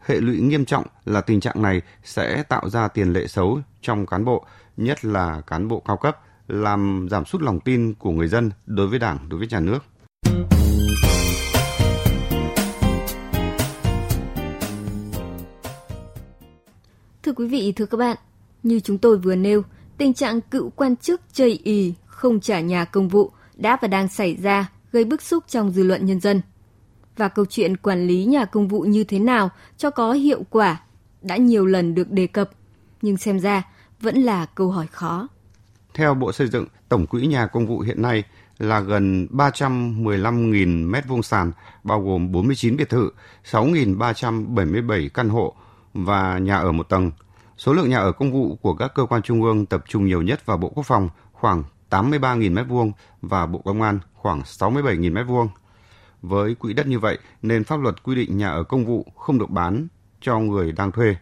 Hệ 0.00 0.20
lụy 0.20 0.40
nghiêm 0.40 0.64
trọng 0.64 0.86
là 1.04 1.20
tình 1.20 1.40
trạng 1.40 1.62
này 1.62 1.82
sẽ 2.04 2.42
tạo 2.42 2.70
ra 2.70 2.88
tiền 2.88 3.12
lệ 3.12 3.26
xấu 3.26 3.60
trong 3.82 4.06
cán 4.06 4.24
bộ, 4.24 4.46
nhất 4.76 5.04
là 5.04 5.40
cán 5.46 5.68
bộ 5.68 5.82
cao 5.86 5.96
cấp, 5.96 6.18
làm 6.48 7.08
giảm 7.10 7.24
sút 7.24 7.42
lòng 7.42 7.60
tin 7.60 7.94
của 7.94 8.10
người 8.10 8.28
dân 8.28 8.50
đối 8.66 8.88
với 8.88 8.98
Đảng, 8.98 9.18
đối 9.28 9.38
với 9.38 9.48
nhà 9.48 9.60
nước. 9.60 9.78
Thưa 17.22 17.32
quý 17.32 17.48
vị, 17.48 17.72
thưa 17.76 17.86
các 17.86 17.98
bạn, 17.98 18.16
như 18.62 18.80
chúng 18.80 18.98
tôi 18.98 19.18
vừa 19.18 19.36
nêu, 19.36 19.62
tình 20.00 20.14
trạng 20.14 20.40
cựu 20.40 20.70
quan 20.70 20.96
chức 20.96 21.20
chây 21.32 21.60
ì 21.64 21.94
không 22.06 22.40
trả 22.40 22.60
nhà 22.60 22.84
công 22.84 23.08
vụ 23.08 23.30
đã 23.54 23.78
và 23.82 23.88
đang 23.88 24.08
xảy 24.08 24.36
ra 24.36 24.70
gây 24.92 25.04
bức 25.04 25.22
xúc 25.22 25.44
trong 25.48 25.70
dư 25.70 25.82
luận 25.82 26.06
nhân 26.06 26.20
dân. 26.20 26.40
Và 27.16 27.28
câu 27.28 27.44
chuyện 27.46 27.76
quản 27.76 28.06
lý 28.06 28.24
nhà 28.24 28.44
công 28.44 28.68
vụ 28.68 28.80
như 28.80 29.04
thế 29.04 29.18
nào 29.18 29.50
cho 29.76 29.90
có 29.90 30.12
hiệu 30.12 30.42
quả 30.50 30.80
đã 31.22 31.36
nhiều 31.36 31.66
lần 31.66 31.94
được 31.94 32.10
đề 32.10 32.26
cập, 32.26 32.50
nhưng 33.02 33.16
xem 33.16 33.40
ra 33.40 33.62
vẫn 34.00 34.16
là 34.16 34.46
câu 34.46 34.70
hỏi 34.70 34.86
khó. 34.86 35.28
Theo 35.94 36.14
Bộ 36.14 36.32
Xây 36.32 36.48
dựng, 36.48 36.66
tổng 36.88 37.06
quỹ 37.06 37.26
nhà 37.26 37.46
công 37.46 37.66
vụ 37.66 37.80
hiện 37.80 38.02
nay 38.02 38.24
là 38.58 38.80
gần 38.80 39.26
315.000 39.30 40.90
m2 40.90 41.22
sàn, 41.22 41.52
bao 41.84 42.00
gồm 42.02 42.32
49 42.32 42.76
biệt 42.76 42.88
thự, 42.88 43.10
6.377 43.50 45.08
căn 45.14 45.28
hộ 45.28 45.54
và 45.94 46.38
nhà 46.38 46.56
ở 46.56 46.72
một 46.72 46.88
tầng. 46.88 47.10
Số 47.60 47.72
lượng 47.72 47.90
nhà 47.90 47.98
ở 47.98 48.12
công 48.12 48.32
vụ 48.32 48.56
của 48.62 48.74
các 48.74 48.92
cơ 48.94 49.06
quan 49.06 49.22
trung 49.22 49.42
ương 49.42 49.66
tập 49.66 49.84
trung 49.88 50.04
nhiều 50.04 50.22
nhất 50.22 50.46
vào 50.46 50.56
Bộ 50.56 50.68
Quốc 50.74 50.86
phòng 50.86 51.08
khoảng 51.32 51.62
83.000 51.90 52.54
mét 52.54 52.66
vuông 52.68 52.92
và 53.22 53.46
Bộ 53.46 53.58
Công 53.58 53.82
an 53.82 53.98
khoảng 54.14 54.40
67.000 54.40 55.12
mét 55.12 55.26
vuông. 55.26 55.48
Với 56.22 56.54
quỹ 56.54 56.72
đất 56.72 56.86
như 56.86 56.98
vậy 56.98 57.18
nên 57.42 57.64
pháp 57.64 57.80
luật 57.80 58.02
quy 58.02 58.14
định 58.14 58.38
nhà 58.38 58.50
ở 58.50 58.62
công 58.62 58.84
vụ 58.84 59.06
không 59.16 59.38
được 59.38 59.50
bán 59.50 59.86
cho 60.20 60.38
người 60.38 60.72
đang 60.72 60.92
thuê. 60.92 61.16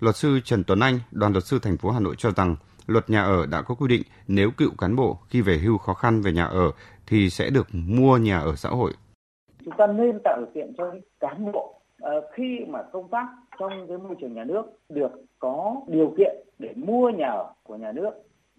Luật 0.00 0.16
sư 0.16 0.40
Trần 0.44 0.64
Tuấn 0.64 0.80
Anh, 0.80 0.98
đoàn 1.10 1.32
luật 1.32 1.44
sư 1.44 1.58
thành 1.62 1.76
phố 1.76 1.90
Hà 1.90 2.00
Nội 2.00 2.14
cho 2.18 2.30
rằng 2.30 2.56
luật 2.86 3.10
nhà 3.10 3.22
ở 3.22 3.46
đã 3.46 3.62
có 3.62 3.74
quy 3.74 3.88
định 3.88 4.02
nếu 4.26 4.50
cựu 4.50 4.70
cán 4.78 4.96
bộ 4.96 5.18
khi 5.28 5.40
về 5.40 5.58
hưu 5.58 5.78
khó 5.78 5.94
khăn 5.94 6.20
về 6.20 6.32
nhà 6.32 6.44
ở 6.44 6.70
thì 7.06 7.30
sẽ 7.30 7.50
được 7.50 7.66
mua 7.72 8.16
nhà 8.16 8.38
ở 8.38 8.56
xã 8.56 8.68
hội. 8.68 8.92
Chúng 9.64 9.74
ta 9.78 9.86
nên 9.86 10.18
tạo 10.24 10.36
điều 10.38 10.48
kiện 10.54 10.74
cho 10.78 10.84
cán 11.20 11.52
bộ 11.52 11.77
Ờ, 12.00 12.28
khi 12.32 12.58
mà 12.68 12.82
công 12.82 13.08
tác 13.08 13.26
trong 13.58 13.86
cái 13.88 13.98
môi 13.98 14.16
trường 14.20 14.34
nhà 14.34 14.44
nước 14.44 14.62
được 14.88 15.10
có 15.38 15.76
điều 15.86 16.14
kiện 16.18 16.36
để 16.58 16.72
mua 16.76 17.10
nhà 17.10 17.26
ở 17.26 17.52
của 17.62 17.76
nhà 17.76 17.92
nước 17.92 18.10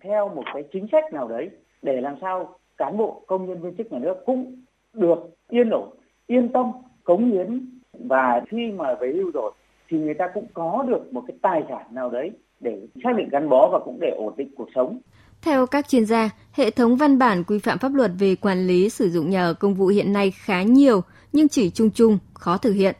theo 0.04 0.30
một 0.30 0.44
cái 0.54 0.64
chính 0.74 0.88
sách 0.92 1.14
nào 1.14 1.28
đấy 1.28 1.50
để 1.82 2.02
làm 2.02 2.16
sao 2.22 2.56
cán 2.78 2.98
bộ 2.98 3.22
công 3.28 3.46
nhân 3.46 3.62
viên 3.62 3.76
chức 3.76 3.92
nhà 3.92 4.00
nước 4.00 4.16
cũng 4.26 4.56
được 4.94 5.20
yên 5.50 5.70
ổn 5.70 5.90
yên 6.28 6.50
tâm 6.54 6.72
cống 7.04 7.32
hiến 7.32 7.80
và 7.94 8.42
khi 8.50 8.72
mà 8.72 8.96
về 8.96 9.14
hưu 9.16 9.32
rồi 9.32 9.52
thì 9.90 9.98
người 9.98 10.14
ta 10.14 10.28
cũng 10.34 10.48
có 10.54 10.86
được 10.88 11.14
một 11.14 11.24
cái 11.28 11.38
tài 11.42 11.64
sản 11.70 11.86
nào 11.92 12.10
đấy 12.10 12.32
để 12.60 12.88
xác 13.04 13.10
định 13.18 13.30
gắn 13.30 13.50
bó 13.50 13.70
và 13.72 13.80
cũng 13.86 14.00
để 14.00 14.10
ổn 14.10 14.34
định 14.38 14.50
cuộc 14.58 14.68
sống. 14.76 15.00
Theo 15.42 15.66
các 15.66 15.88
chuyên 15.88 16.06
gia, 16.06 16.30
hệ 16.52 16.70
thống 16.70 16.96
văn 16.96 17.20
bản 17.20 17.44
quy 17.44 17.60
phạm 17.60 17.78
pháp 17.78 17.94
luật 17.94 18.12
về 18.20 18.36
quản 18.36 18.68
lý 18.68 18.90
sử 18.90 19.10
dụng 19.10 19.30
nhà 19.30 19.44
ở 19.44 19.54
công 19.54 19.74
vụ 19.74 19.88
hiện 19.88 20.14
nay 20.14 20.32
khá 20.32 20.64
nhiều 20.64 21.02
nhưng 21.34 21.48
chỉ 21.48 21.70
chung 21.70 21.90
chung, 21.90 22.18
khó 22.34 22.58
thực 22.58 22.72
hiện. 22.72 22.96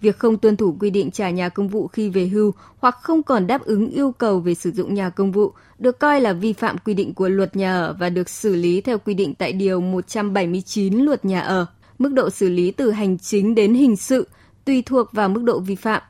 Việc 0.00 0.18
không 0.18 0.38
tuân 0.38 0.56
thủ 0.56 0.76
quy 0.80 0.90
định 0.90 1.10
trả 1.10 1.30
nhà 1.30 1.48
công 1.48 1.68
vụ 1.68 1.86
khi 1.86 2.10
về 2.10 2.26
hưu 2.26 2.52
hoặc 2.78 2.98
không 3.02 3.22
còn 3.22 3.46
đáp 3.46 3.64
ứng 3.64 3.90
yêu 3.90 4.12
cầu 4.12 4.40
về 4.40 4.54
sử 4.54 4.70
dụng 4.70 4.94
nhà 4.94 5.10
công 5.10 5.32
vụ 5.32 5.52
được 5.78 5.98
coi 5.98 6.20
là 6.20 6.32
vi 6.32 6.52
phạm 6.52 6.78
quy 6.78 6.94
định 6.94 7.14
của 7.14 7.28
luật 7.28 7.56
nhà 7.56 7.72
ở 7.72 7.96
và 7.98 8.10
được 8.10 8.28
xử 8.28 8.56
lý 8.56 8.80
theo 8.80 8.98
quy 8.98 9.14
định 9.14 9.34
tại 9.34 9.52
Điều 9.52 9.80
179 9.80 10.94
luật 10.94 11.24
nhà 11.24 11.40
ở. 11.40 11.66
Mức 11.98 12.12
độ 12.12 12.30
xử 12.30 12.48
lý 12.48 12.70
từ 12.70 12.90
hành 12.90 13.18
chính 13.18 13.54
đến 13.54 13.74
hình 13.74 13.96
sự 13.96 14.28
tùy 14.64 14.82
thuộc 14.82 15.12
vào 15.12 15.28
mức 15.28 15.42
độ 15.42 15.60
vi 15.60 15.74
phạm. 15.74 16.02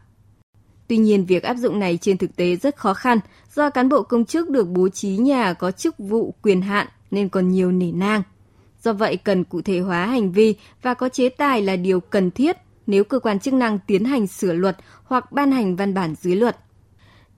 Tuy 0.88 0.96
nhiên, 0.96 1.26
việc 1.26 1.42
áp 1.42 1.54
dụng 1.54 1.78
này 1.78 1.98
trên 2.00 2.18
thực 2.18 2.36
tế 2.36 2.56
rất 2.56 2.76
khó 2.76 2.94
khăn 2.94 3.18
do 3.54 3.70
cán 3.70 3.88
bộ 3.88 4.02
công 4.02 4.24
chức 4.24 4.50
được 4.50 4.68
bố 4.68 4.88
trí 4.88 5.16
nhà 5.16 5.52
có 5.52 5.70
chức 5.70 5.98
vụ 5.98 6.34
quyền 6.42 6.62
hạn 6.62 6.86
nên 7.10 7.28
còn 7.28 7.48
nhiều 7.48 7.72
nể 7.72 7.92
nang. 7.92 8.22
Do 8.82 8.92
vậy, 8.92 9.16
cần 9.16 9.44
cụ 9.44 9.62
thể 9.62 9.80
hóa 9.80 10.06
hành 10.06 10.32
vi 10.32 10.54
và 10.82 10.94
có 10.94 11.08
chế 11.08 11.28
tài 11.28 11.62
là 11.62 11.76
điều 11.76 12.00
cần 12.00 12.30
thiết 12.30 12.56
nếu 12.88 13.04
cơ 13.04 13.18
quan 13.18 13.38
chức 13.38 13.54
năng 13.54 13.78
tiến 13.86 14.04
hành 14.04 14.26
sửa 14.26 14.52
luật 14.52 14.76
hoặc 15.04 15.32
ban 15.32 15.52
hành 15.52 15.76
văn 15.76 15.94
bản 15.94 16.14
dưới 16.14 16.36
luật. 16.36 16.56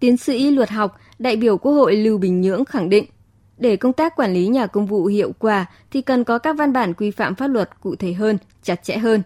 Tiến 0.01 0.17
sĩ 0.17 0.51
luật 0.51 0.71
học, 0.71 0.97
đại 1.19 1.37
biểu 1.37 1.59
Quốc 1.59 1.73
hội 1.73 1.97
Lưu 1.97 2.19
Bình 2.19 2.41
Nhưỡng 2.41 2.65
khẳng 2.65 2.89
định, 2.89 3.05
Để 3.61 3.77
công 3.77 3.93
tác 3.93 4.17
quản 4.17 4.33
lý 4.33 4.47
nhà 4.47 4.67
công 4.67 4.87
vụ 4.87 5.07
hiệu 5.07 5.33
quả 5.39 5.67
thì 5.91 6.03
cần 6.03 6.25
có 6.25 6.39
các 6.39 6.57
văn 6.59 6.73
bản 6.73 6.95
quy 6.95 7.11
phạm 7.11 7.35
pháp 7.35 7.47
luật 7.47 7.81
cụ 7.81 7.97
thể 7.97 8.13
hơn, 8.13 8.39
chặt 8.63 8.83
chẽ 8.83 8.97
hơn. 8.97 9.23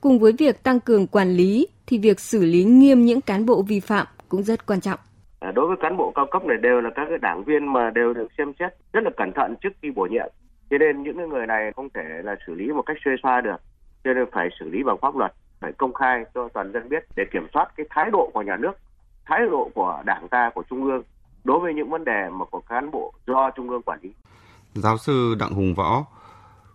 Cùng 0.00 0.18
với 0.18 0.32
việc 0.32 0.62
tăng 0.62 0.80
cường 0.80 1.06
quản 1.06 1.28
lý 1.28 1.66
thì 1.86 1.98
việc 1.98 2.20
xử 2.20 2.44
lý 2.44 2.64
nghiêm 2.64 3.04
những 3.04 3.20
cán 3.20 3.46
bộ 3.46 3.62
vi 3.62 3.80
phạm 3.80 4.06
cũng 4.28 4.42
rất 4.42 4.66
quan 4.66 4.80
trọng. 4.80 4.98
À, 5.40 5.52
đối 5.54 5.68
với 5.68 5.76
cán 5.80 5.96
bộ 5.96 6.12
cao 6.14 6.26
cấp 6.30 6.44
này 6.44 6.56
đều 6.62 6.80
là 6.80 6.90
các 6.94 7.08
đảng 7.22 7.44
viên 7.44 7.72
mà 7.72 7.90
đều 7.90 8.14
được 8.14 8.28
xem 8.38 8.52
xét 8.58 8.72
rất 8.92 9.00
là 9.04 9.10
cẩn 9.16 9.32
thận 9.32 9.54
trước 9.60 9.70
khi 9.82 9.90
bổ 9.90 10.06
nhiệm. 10.10 10.26
Cho 10.70 10.78
nên 10.78 11.02
những 11.02 11.28
người 11.28 11.46
này 11.46 11.72
không 11.76 11.88
thể 11.94 12.02
là 12.24 12.36
xử 12.46 12.54
lý 12.54 12.68
một 12.72 12.82
cách 12.82 12.96
xuê 13.04 13.12
xoa 13.22 13.40
được. 13.40 13.56
Cho 14.04 14.14
nên 14.14 14.24
phải 14.32 14.48
xử 14.60 14.68
lý 14.68 14.82
bằng 14.82 14.96
pháp 15.02 15.16
luật, 15.16 15.32
phải 15.64 15.72
công 15.72 15.94
khai 15.94 16.24
cho 16.34 16.48
toàn 16.54 16.72
dân 16.72 16.88
biết 16.88 17.04
để 17.16 17.24
kiểm 17.32 17.46
soát 17.54 17.66
cái 17.76 17.86
thái 17.90 18.10
độ 18.10 18.30
của 18.34 18.42
nhà 18.42 18.56
nước, 18.56 18.72
thái 19.26 19.40
độ 19.50 19.70
của 19.74 20.02
đảng 20.04 20.28
ta, 20.28 20.50
của 20.54 20.62
trung 20.70 20.84
ương 20.84 21.02
đối 21.44 21.60
với 21.60 21.74
những 21.74 21.90
vấn 21.90 22.04
đề 22.04 22.28
mà 22.32 22.44
của 22.44 22.60
cán 22.60 22.90
bộ 22.90 23.12
do 23.26 23.50
trung 23.56 23.70
ương 23.70 23.82
quản 23.82 23.98
lý. 24.02 24.12
Giáo 24.74 24.98
sư 24.98 25.34
Đặng 25.38 25.54
Hùng 25.54 25.74
Võ, 25.74 26.04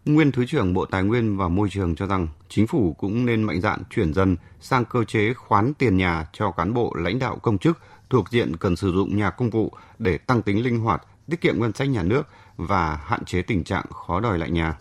nguyên 0.06 0.32
Thứ 0.32 0.46
trưởng 0.46 0.74
Bộ 0.74 0.86
Tài 0.86 1.04
nguyên 1.04 1.38
và 1.38 1.48
Môi 1.48 1.70
trường 1.70 1.96
cho 1.96 2.08
rằng 2.08 2.28
chính 2.48 2.68
phủ 2.68 2.96
cũng 2.98 3.26
nên 3.26 3.44
mạnh 3.44 3.62
dạn 3.62 3.80
chuyển 3.90 4.14
dần 4.14 4.36
sang 4.60 4.86
cơ 4.86 5.04
chế 5.04 5.34
khoán 5.34 5.74
tiền 5.74 5.98
nhà 5.98 6.26
cho 6.32 6.52
cán 6.52 6.74
bộ 6.74 6.94
lãnh 6.96 7.20
đạo 7.20 7.38
công 7.42 7.58
chức 7.58 7.78
thuộc 8.10 8.30
diện 8.30 8.56
cần 8.60 8.76
sử 8.76 8.92
dụng 8.92 9.18
nhà 9.18 9.30
công 9.30 9.50
vụ 9.50 9.72
để 10.00 10.18
tăng 10.18 10.42
tính 10.42 10.64
linh 10.64 10.80
hoạt, 10.80 11.02
tiết 11.30 11.42
kiệm 11.42 11.56
ngân 11.60 11.74
sách 11.74 11.90
nhà 11.90 12.04
nước 12.04 12.24
và 12.58 13.00
hạn 13.04 13.26
chế 13.26 13.42
tình 13.42 13.64
trạng 13.64 13.86
khó 13.92 14.20
đòi 14.20 14.38
lại 14.38 14.52
nhà. 14.52 14.78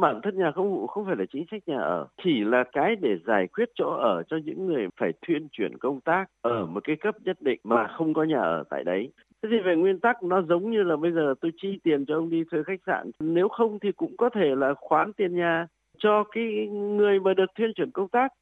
Bản 0.00 0.20
thân 0.22 0.38
nhà 0.38 0.52
công 0.56 0.70
vụ 0.70 0.86
không 0.86 1.04
phải 1.06 1.16
là 1.18 1.24
chính 1.32 1.44
sách 1.50 1.62
nhà 1.66 1.78
ở, 1.78 2.06
chỉ 2.24 2.44
là 2.44 2.64
cái 2.72 2.96
để 3.00 3.16
giải 3.26 3.46
quyết 3.46 3.68
chỗ 3.74 3.88
ở 3.88 4.22
cho 4.28 4.36
những 4.44 4.66
người 4.66 4.86
phải 5.00 5.12
thuyên 5.26 5.48
chuyển 5.52 5.78
công 5.78 6.00
tác 6.00 6.24
ở 6.42 6.66
một 6.66 6.80
cái 6.84 6.96
cấp 7.00 7.14
nhất 7.24 7.36
định 7.40 7.60
mà 7.64 7.86
không 7.98 8.14
có 8.14 8.24
nhà 8.24 8.40
ở 8.40 8.64
tại 8.70 8.84
đấy. 8.84 9.12
Thế 9.42 9.48
thì 9.52 9.56
về 9.66 9.76
nguyên 9.76 10.00
tắc 10.00 10.22
nó 10.22 10.42
giống 10.42 10.70
như 10.70 10.82
là 10.82 10.96
bây 10.96 11.12
giờ 11.12 11.34
tôi 11.40 11.50
chi 11.62 11.68
tiền 11.84 12.04
cho 12.08 12.14
ông 12.14 12.30
đi 12.30 12.42
thuê 12.50 12.62
khách 12.66 12.80
sạn. 12.86 13.10
Nếu 13.20 13.48
không 13.48 13.78
thì 13.82 13.92
cũng 13.96 14.16
có 14.16 14.30
thể 14.34 14.54
là 14.56 14.74
khoán 14.76 15.12
tiền 15.12 15.36
nhà 15.36 15.66
cho 15.98 16.24
cái 16.34 16.44
người 16.72 17.20
mà 17.20 17.34
được 17.34 17.50
thuyên 17.58 17.72
chuyển 17.76 17.90
công 17.90 18.08
tác. 18.08 18.32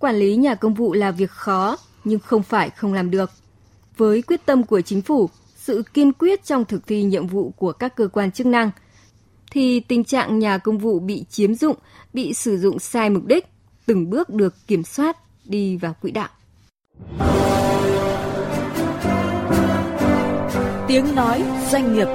Quản 0.00 0.14
lý 0.14 0.36
nhà 0.36 0.54
công 0.54 0.74
vụ 0.74 0.92
là 0.92 1.10
việc 1.10 1.30
khó, 1.30 1.76
nhưng 2.04 2.18
không 2.18 2.42
phải 2.42 2.70
không 2.70 2.92
làm 2.92 3.10
được. 3.10 3.30
Với 3.96 4.22
quyết 4.22 4.40
tâm 4.46 4.62
của 4.62 4.80
chính 4.80 5.02
phủ, 5.02 5.28
sự 5.54 5.82
kiên 5.94 6.12
quyết 6.12 6.44
trong 6.44 6.64
thực 6.64 6.86
thi 6.86 7.02
nhiệm 7.02 7.26
vụ 7.26 7.50
của 7.56 7.72
các 7.72 7.96
cơ 7.96 8.08
quan 8.08 8.30
chức 8.30 8.46
năng, 8.46 8.70
thì 9.54 9.80
tình 9.80 10.04
trạng 10.04 10.38
nhà 10.38 10.58
công 10.58 10.78
vụ 10.78 10.98
bị 10.98 11.24
chiếm 11.30 11.54
dụng, 11.54 11.76
bị 12.12 12.34
sử 12.34 12.58
dụng 12.58 12.78
sai 12.78 13.10
mục 13.10 13.24
đích, 13.26 13.46
từng 13.86 14.10
bước 14.10 14.30
được 14.30 14.54
kiểm 14.66 14.82
soát, 14.82 15.16
đi 15.44 15.76
vào 15.76 15.94
quỹ 16.02 16.10
đạo. 16.10 16.28
Tiếng 20.88 21.14
nói 21.14 21.42
doanh 21.70 21.94
nghiệp 21.94 22.06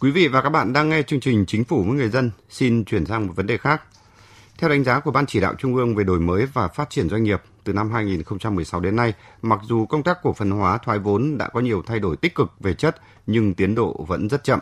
Quý 0.00 0.10
vị 0.10 0.28
và 0.28 0.42
các 0.42 0.50
bạn 0.50 0.72
đang 0.72 0.88
nghe 0.88 1.02
chương 1.02 1.20
trình 1.20 1.44
Chính 1.46 1.64
phủ 1.64 1.82
với 1.82 1.94
người 1.94 2.08
dân. 2.08 2.30
Xin 2.48 2.84
chuyển 2.84 3.06
sang 3.06 3.26
một 3.26 3.32
vấn 3.36 3.46
đề 3.46 3.56
khác. 3.56 3.82
Theo 4.60 4.70
đánh 4.70 4.84
giá 4.84 5.00
của 5.00 5.10
Ban 5.10 5.26
chỉ 5.26 5.40
đạo 5.40 5.54
Trung 5.58 5.76
ương 5.76 5.94
về 5.94 6.04
đổi 6.04 6.20
mới 6.20 6.46
và 6.46 6.68
phát 6.68 6.90
triển 6.90 7.08
doanh 7.08 7.22
nghiệp, 7.22 7.42
từ 7.64 7.72
năm 7.72 7.90
2016 7.92 8.80
đến 8.80 8.96
nay, 8.96 9.14
mặc 9.42 9.60
dù 9.62 9.86
công 9.86 10.02
tác 10.02 10.18
cổ 10.22 10.32
phần 10.32 10.50
hóa 10.50 10.78
thoái 10.78 10.98
vốn 10.98 11.38
đã 11.38 11.48
có 11.48 11.60
nhiều 11.60 11.82
thay 11.86 12.00
đổi 12.00 12.16
tích 12.16 12.34
cực 12.34 12.52
về 12.60 12.74
chất, 12.74 12.96
nhưng 13.26 13.54
tiến 13.54 13.74
độ 13.74 14.04
vẫn 14.08 14.28
rất 14.28 14.44
chậm. 14.44 14.60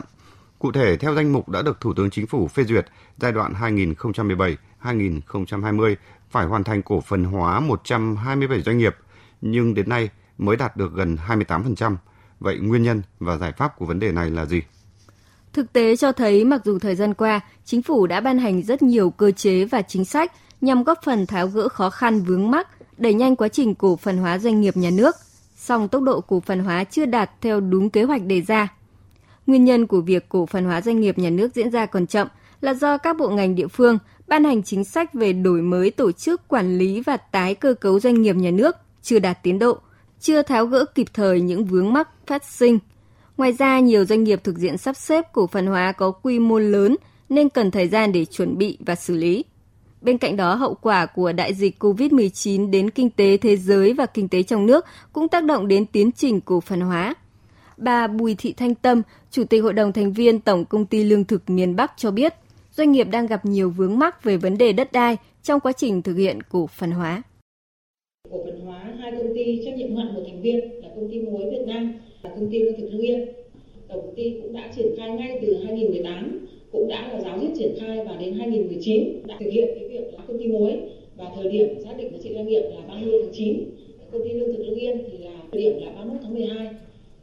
Cụ 0.59 0.71
thể, 0.71 0.97
theo 0.97 1.15
danh 1.15 1.33
mục 1.33 1.49
đã 1.49 1.61
được 1.61 1.79
Thủ 1.79 1.93
tướng 1.93 2.09
Chính 2.09 2.27
phủ 2.27 2.47
phê 2.47 2.63
duyệt, 2.63 2.85
giai 3.17 3.31
đoạn 3.31 3.53
2017-2020 4.83 5.95
phải 6.29 6.45
hoàn 6.45 6.63
thành 6.63 6.81
cổ 6.81 7.01
phần 7.01 7.23
hóa 7.23 7.59
127 7.59 8.61
doanh 8.61 8.77
nghiệp, 8.77 8.95
nhưng 9.41 9.73
đến 9.73 9.89
nay 9.89 10.09
mới 10.37 10.55
đạt 10.55 10.77
được 10.77 10.93
gần 10.93 11.17
28%. 11.27 11.95
Vậy 12.39 12.59
nguyên 12.59 12.83
nhân 12.83 13.01
và 13.19 13.37
giải 13.37 13.51
pháp 13.51 13.77
của 13.77 13.85
vấn 13.85 13.99
đề 13.99 14.11
này 14.11 14.29
là 14.29 14.45
gì? 14.45 14.61
Thực 15.59 15.73
tế 15.73 15.95
cho 15.95 16.11
thấy 16.11 16.45
mặc 16.45 16.61
dù 16.65 16.79
thời 16.79 16.95
gian 16.95 17.13
qua, 17.13 17.39
chính 17.65 17.81
phủ 17.81 18.07
đã 18.07 18.19
ban 18.19 18.39
hành 18.39 18.61
rất 18.61 18.81
nhiều 18.81 19.09
cơ 19.09 19.31
chế 19.31 19.65
và 19.65 19.81
chính 19.81 20.05
sách 20.05 20.31
nhằm 20.61 20.83
góp 20.83 20.99
phần 21.03 21.25
tháo 21.25 21.47
gỡ 21.47 21.69
khó 21.69 21.89
khăn 21.89 22.21
vướng 22.21 22.51
mắc, 22.51 22.67
đẩy 22.97 23.13
nhanh 23.13 23.35
quá 23.35 23.47
trình 23.47 23.75
cổ 23.75 23.95
phần 23.95 24.17
hóa 24.17 24.37
doanh 24.37 24.61
nghiệp 24.61 24.77
nhà 24.77 24.89
nước, 24.93 25.15
song 25.55 25.87
tốc 25.87 26.03
độ 26.03 26.21
cổ 26.21 26.39
phần 26.39 26.59
hóa 26.59 26.83
chưa 26.83 27.05
đạt 27.05 27.31
theo 27.41 27.59
đúng 27.59 27.89
kế 27.89 28.03
hoạch 28.03 28.25
đề 28.25 28.41
ra. 28.41 28.67
Nguyên 29.47 29.65
nhân 29.65 29.87
của 29.87 30.01
việc 30.01 30.29
cổ 30.29 30.45
phần 30.45 30.65
hóa 30.65 30.81
doanh 30.81 30.99
nghiệp 30.99 31.17
nhà 31.17 31.29
nước 31.29 31.55
diễn 31.55 31.71
ra 31.71 31.85
còn 31.85 32.07
chậm 32.07 32.27
là 32.61 32.73
do 32.73 32.97
các 32.97 33.17
bộ 33.17 33.29
ngành 33.29 33.55
địa 33.55 33.67
phương 33.67 33.97
ban 34.27 34.43
hành 34.43 34.63
chính 34.63 34.83
sách 34.83 35.13
về 35.13 35.33
đổi 35.33 35.61
mới 35.61 35.91
tổ 35.91 36.11
chức 36.11 36.47
quản 36.47 36.77
lý 36.77 37.01
và 37.01 37.17
tái 37.17 37.55
cơ 37.55 37.73
cấu 37.73 37.99
doanh 37.99 38.21
nghiệp 38.21 38.35
nhà 38.35 38.51
nước 38.51 38.75
chưa 39.01 39.19
đạt 39.19 39.43
tiến 39.43 39.59
độ, 39.59 39.77
chưa 40.19 40.41
tháo 40.41 40.65
gỡ 40.65 40.85
kịp 40.95 41.07
thời 41.13 41.41
những 41.41 41.65
vướng 41.65 41.93
mắc 41.93 42.09
phát 42.27 42.45
sinh 42.45 42.79
Ngoài 43.39 43.51
ra, 43.51 43.79
nhiều 43.79 44.05
doanh 44.05 44.23
nghiệp 44.23 44.39
thực 44.43 44.57
diện 44.57 44.77
sắp 44.77 44.95
xếp 44.95 45.25
cổ 45.33 45.47
phần 45.47 45.65
hóa 45.65 45.91
có 45.91 46.11
quy 46.11 46.39
mô 46.39 46.59
lớn 46.59 46.95
nên 47.29 47.49
cần 47.49 47.71
thời 47.71 47.87
gian 47.87 48.11
để 48.11 48.25
chuẩn 48.25 48.57
bị 48.57 48.77
và 48.79 48.95
xử 48.95 49.15
lý. 49.15 49.45
Bên 50.01 50.17
cạnh 50.17 50.37
đó, 50.37 50.55
hậu 50.55 50.73
quả 50.73 51.05
của 51.05 51.31
đại 51.31 51.53
dịch 51.53 51.83
COVID-19 51.83 52.69
đến 52.69 52.89
kinh 52.89 53.09
tế 53.09 53.37
thế 53.37 53.57
giới 53.57 53.93
và 53.93 54.05
kinh 54.05 54.27
tế 54.29 54.43
trong 54.43 54.65
nước 54.65 54.85
cũng 55.13 55.27
tác 55.27 55.43
động 55.43 55.67
đến 55.67 55.85
tiến 55.85 56.11
trình 56.11 56.41
cổ 56.41 56.59
phần 56.59 56.81
hóa. 56.81 57.13
Bà 57.77 58.07
Bùi 58.07 58.35
Thị 58.35 58.53
Thanh 58.53 58.75
Tâm, 58.75 59.01
Chủ 59.31 59.43
tịch 59.43 59.63
Hội 59.63 59.73
đồng 59.73 59.93
thành 59.93 60.13
viên 60.13 60.39
Tổng 60.39 60.65
Công 60.65 60.85
ty 60.85 61.03
Lương 61.03 61.25
thực 61.25 61.49
miền 61.49 61.75
Bắc 61.75 61.91
cho 61.97 62.11
biết, 62.11 62.33
doanh 62.71 62.91
nghiệp 62.91 63.07
đang 63.11 63.27
gặp 63.27 63.45
nhiều 63.45 63.69
vướng 63.69 63.99
mắc 63.99 64.23
về 64.23 64.37
vấn 64.37 64.57
đề 64.57 64.73
đất 64.73 64.91
đai 64.91 65.17
trong 65.43 65.59
quá 65.59 65.71
trình 65.71 66.01
thực 66.01 66.15
hiện 66.15 66.43
cổ 66.43 66.67
phần 66.67 66.91
hóa. 66.91 67.21
Cổ 68.31 68.37
phần 68.45 68.65
hóa 68.65 68.79
hai 69.01 69.11
công 69.11 69.33
ty 69.35 69.61
trách 69.65 69.75
nhiệm 69.77 69.95
hạn 69.97 70.13
một 70.13 70.21
thành 70.25 70.41
viên 70.41 70.55
là 70.83 70.89
công 70.95 71.09
ty 71.11 71.19
muối 71.19 71.43
Việt 71.51 71.65
Nam 71.67 71.93
công 72.23 72.49
ty 72.51 72.59
lương 72.59 72.77
thực 72.77 72.89
hương 72.91 73.01
Yên. 73.01 73.25
Tổng 73.87 74.01
công 74.01 74.15
ty 74.15 74.33
cũng 74.41 74.53
đã 74.53 74.71
triển 74.75 74.87
khai 74.97 75.09
ngay 75.09 75.39
từ 75.41 75.57
2018 75.65 76.47
cũng 76.71 76.87
đã 76.87 77.13
là 77.13 77.21
giáo 77.21 77.39
diết 77.41 77.51
triển 77.57 77.75
khai 77.79 78.05
và 78.05 78.15
đến 78.19 78.33
2019 78.33 79.27
đã 79.27 79.37
thực 79.39 79.51
hiện 79.51 79.67
cái 79.75 79.89
việc 79.89 80.13
là 80.13 80.19
công 80.27 80.39
ty 80.39 80.47
muối 80.47 80.71
và 81.17 81.25
thời 81.35 81.51
điểm 81.51 81.67
xác 81.83 81.97
định 81.97 82.11
giá 82.11 82.17
trị 82.23 82.29
doanh 82.33 82.47
nghiệp 82.47 82.61
là 82.61 82.81
30 82.87 83.13
tháng 83.21 83.33
9 83.33 83.63
công 84.11 84.23
ty 84.23 84.29
lương 84.29 84.53
thực 84.53 84.63
hương 84.63 84.79
Yên 84.79 84.97
thì 85.11 85.17
là 85.17 85.31
thời 85.51 85.61
điểm 85.61 85.73
là 85.81 85.91
31 85.91 86.17
tháng 86.23 86.33
12 86.33 86.67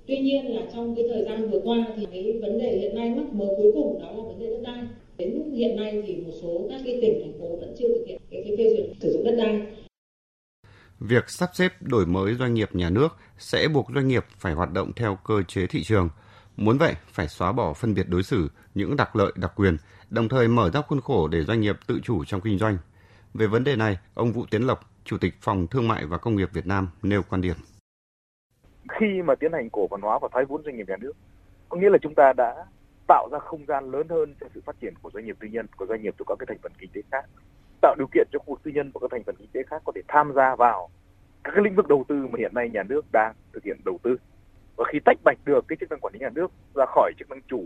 tuy 0.07 0.19
nhiên 0.19 0.55
là 0.55 0.63
trong 0.75 0.95
cái 0.95 1.05
thời 1.09 1.25
gian 1.25 1.51
vừa 1.51 1.61
qua 1.65 1.87
thì 1.97 2.07
cái 2.13 2.33
vấn 2.33 2.59
đề 2.59 2.79
hiện 2.79 2.95
nay 2.95 3.11
mắc 3.11 3.35
mớ 3.35 3.47
cuối 3.57 3.73
cùng 3.73 3.99
đó 4.03 4.13
là 4.17 4.23
vấn 4.23 4.39
đề 4.39 4.47
đất 4.47 4.61
đai. 4.63 4.83
Đến 5.19 5.43
hiện 5.55 5.77
nay 5.77 6.03
thì 6.07 6.17
một 6.17 6.33
số 6.43 6.67
các 6.71 6.81
cái 6.85 6.99
tỉnh 7.01 7.21
thành 7.21 7.33
phố 7.41 7.57
vẫn 7.57 7.75
chưa 7.79 7.89
thực 7.89 8.07
hiện 8.07 8.19
cái, 8.31 8.43
cái 8.47 8.57
phê 8.57 8.75
duyệt 8.77 8.87
sử 9.01 9.13
dụng 9.13 9.25
đất 9.25 9.35
đai. 9.37 9.61
Việc 11.01 11.31
sắp 11.31 11.51
xếp 11.53 11.73
đổi 11.81 12.07
mới 12.07 12.35
doanh 12.35 12.55
nghiệp 12.55 12.69
nhà 12.73 12.91
nước 12.91 13.09
sẽ 13.39 13.69
buộc 13.69 13.87
doanh 13.95 14.09
nghiệp 14.09 14.25
phải 14.39 14.53
hoạt 14.53 14.73
động 14.73 14.93
theo 14.97 15.19
cơ 15.25 15.43
chế 15.43 15.67
thị 15.67 15.83
trường. 15.85 16.09
Muốn 16.57 16.79
vậy, 16.79 16.95
phải 17.07 17.29
xóa 17.29 17.53
bỏ 17.53 17.73
phân 17.73 17.95
biệt 17.95 18.09
đối 18.09 18.23
xử, 18.23 18.51
những 18.75 18.97
đặc 18.97 19.17
lợi, 19.17 19.33
đặc 19.37 19.53
quyền, 19.57 19.77
đồng 20.11 20.29
thời 20.29 20.49
mở 20.49 20.71
ra 20.71 20.81
khuôn 20.83 21.01
khổ 21.01 21.29
để 21.29 21.43
doanh 21.43 21.61
nghiệp 21.61 21.77
tự 21.87 22.01
chủ 22.03 22.25
trong 22.25 22.41
kinh 22.41 22.59
doanh. 22.59 22.79
Về 23.35 23.47
vấn 23.47 23.65
đề 23.65 23.77
này, 23.77 23.99
ông 24.15 24.33
Vũ 24.33 24.45
Tiến 24.51 24.63
Lộc, 24.63 24.81
Chủ 25.05 25.19
tịch 25.19 25.35
Phòng 25.41 25.67
Thương 25.67 25.89
mại 25.89 26.07
và 26.07 26.19
Công 26.19 26.37
nghiệp 26.37 26.49
Việt 26.53 26.67
Nam 26.67 26.89
nêu 27.03 27.23
quan 27.29 27.41
điểm. 27.41 27.57
Khi 28.89 29.23
mà 29.25 29.35
tiến 29.35 29.53
hành 29.53 29.71
cổ 29.71 29.89
phần 29.91 30.01
hóa 30.01 30.19
và 30.23 30.29
thoái 30.33 30.45
vốn 30.45 30.63
doanh 30.65 30.77
nghiệp 30.77 30.89
nhà 30.89 30.97
nước, 31.01 31.13
có 31.69 31.77
nghĩa 31.77 31.91
là 31.91 31.99
chúng 32.03 32.15
ta 32.15 32.33
đã 32.37 32.65
tạo 33.09 33.29
ra 33.33 33.39
không 33.39 33.67
gian 33.67 33.91
lớn 33.91 34.09
hơn 34.09 34.35
cho 34.41 34.47
sự 34.55 34.61
phát 34.67 34.77
triển 34.81 34.95
của 35.03 35.11
doanh 35.15 35.27
nghiệp 35.27 35.37
tư 35.41 35.49
nhân, 35.49 35.67
của 35.77 35.87
doanh 35.87 36.03
nghiệp 36.03 36.15
từ 36.19 36.25
các 36.29 36.39
cái 36.39 36.47
thành 36.49 36.59
phần 36.63 36.73
kinh 36.79 36.91
tế 36.95 37.01
khác 37.11 37.25
tạo 37.87 37.95
điều 37.99 38.07
kiện 38.15 38.29
cho 38.33 38.39
khu 38.39 38.55
vực 38.55 38.61
tư 38.63 38.71
nhân 38.75 38.91
và 38.95 38.99
các 39.01 39.11
thành 39.11 39.23
phần 39.27 39.37
kinh 39.39 39.49
tế 39.53 39.63
khác 39.71 39.83
có 39.85 39.93
thể 39.95 40.01
tham 40.09 40.33
gia 40.37 40.57
vào 40.57 40.91
các 41.45 41.53
cái 41.55 41.65
lĩnh 41.65 41.75
vực 41.75 41.89
đầu 41.89 42.05
tư 42.09 42.15
mà 42.15 42.39
hiện 42.39 42.55
nay 42.55 42.71
nhà 42.71 42.83
nước 42.83 43.05
đang 43.13 43.35
thực 43.53 43.65
hiện 43.65 43.77
đầu 43.85 43.99
tư. 44.03 44.17
Và 44.77 44.85
khi 44.93 44.99
tách 45.05 45.19
bạch 45.25 45.39
được 45.45 45.65
cái 45.69 45.77
chức 45.81 45.91
năng 45.91 46.01
quản 46.01 46.13
lý 46.15 46.21
nhà 46.21 46.31
nước 46.35 46.51
ra 46.75 46.85
khỏi 46.87 47.13
chức 47.19 47.31
năng 47.31 47.41
chủ 47.49 47.65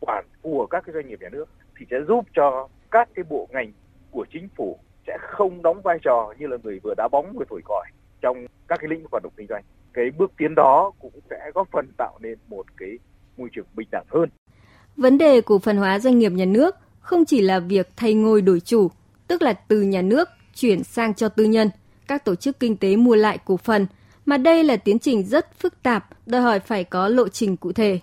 quản 0.00 0.24
của 0.42 0.66
các 0.66 0.82
cái 0.86 0.94
doanh 0.94 1.08
nghiệp 1.08 1.20
nhà 1.20 1.28
nước 1.32 1.48
thì 1.78 1.86
sẽ 1.90 1.96
giúp 2.08 2.24
cho 2.36 2.68
các 2.90 3.08
cái 3.14 3.24
bộ 3.30 3.48
ngành 3.52 3.72
của 4.10 4.26
chính 4.32 4.48
phủ 4.56 4.78
sẽ 5.06 5.18
không 5.20 5.62
đóng 5.62 5.82
vai 5.82 5.98
trò 6.02 6.34
như 6.38 6.46
là 6.46 6.56
người 6.62 6.80
vừa 6.82 6.94
đá 6.96 7.08
bóng 7.12 7.32
vừa 7.32 7.44
thổi 7.50 7.60
còi 7.64 7.86
trong 8.20 8.46
các 8.68 8.78
cái 8.80 8.88
lĩnh 8.90 9.02
vực 9.02 9.12
hoạt 9.12 9.22
động 9.22 9.32
kinh 9.36 9.46
doanh. 9.48 9.64
Cái 9.92 10.10
bước 10.18 10.32
tiến 10.38 10.54
đó 10.54 10.92
cũng 10.98 11.12
sẽ 11.30 11.50
góp 11.54 11.68
phần 11.72 11.86
tạo 11.96 12.18
nên 12.20 12.38
một 12.48 12.66
cái 12.76 12.98
môi 13.36 13.48
trường 13.52 13.66
bình 13.74 13.88
đẳng 13.92 14.06
hơn. 14.08 14.28
Vấn 14.96 15.18
đề 15.18 15.40
cổ 15.40 15.58
phần 15.58 15.76
hóa 15.76 15.98
doanh 15.98 16.18
nghiệp 16.18 16.32
nhà 16.32 16.44
nước 16.44 16.76
không 17.00 17.24
chỉ 17.24 17.40
là 17.40 17.58
việc 17.58 17.88
thay 17.96 18.14
ngôi 18.14 18.42
đổi 18.42 18.60
chủ 18.60 18.88
tức 19.30 19.42
là 19.42 19.52
từ 19.52 19.82
nhà 19.82 20.02
nước 20.02 20.28
chuyển 20.54 20.84
sang 20.84 21.14
cho 21.14 21.28
tư 21.28 21.44
nhân, 21.44 21.70
các 22.08 22.24
tổ 22.24 22.34
chức 22.34 22.60
kinh 22.60 22.76
tế 22.76 22.96
mua 22.96 23.14
lại 23.14 23.38
cổ 23.44 23.56
phần, 23.56 23.86
mà 24.26 24.36
đây 24.36 24.64
là 24.64 24.76
tiến 24.76 24.98
trình 24.98 25.22
rất 25.22 25.58
phức 25.60 25.82
tạp, 25.82 26.08
đòi 26.26 26.42
hỏi 26.42 26.60
phải 26.60 26.84
có 26.84 27.08
lộ 27.08 27.28
trình 27.28 27.56
cụ 27.56 27.72
thể. 27.72 28.00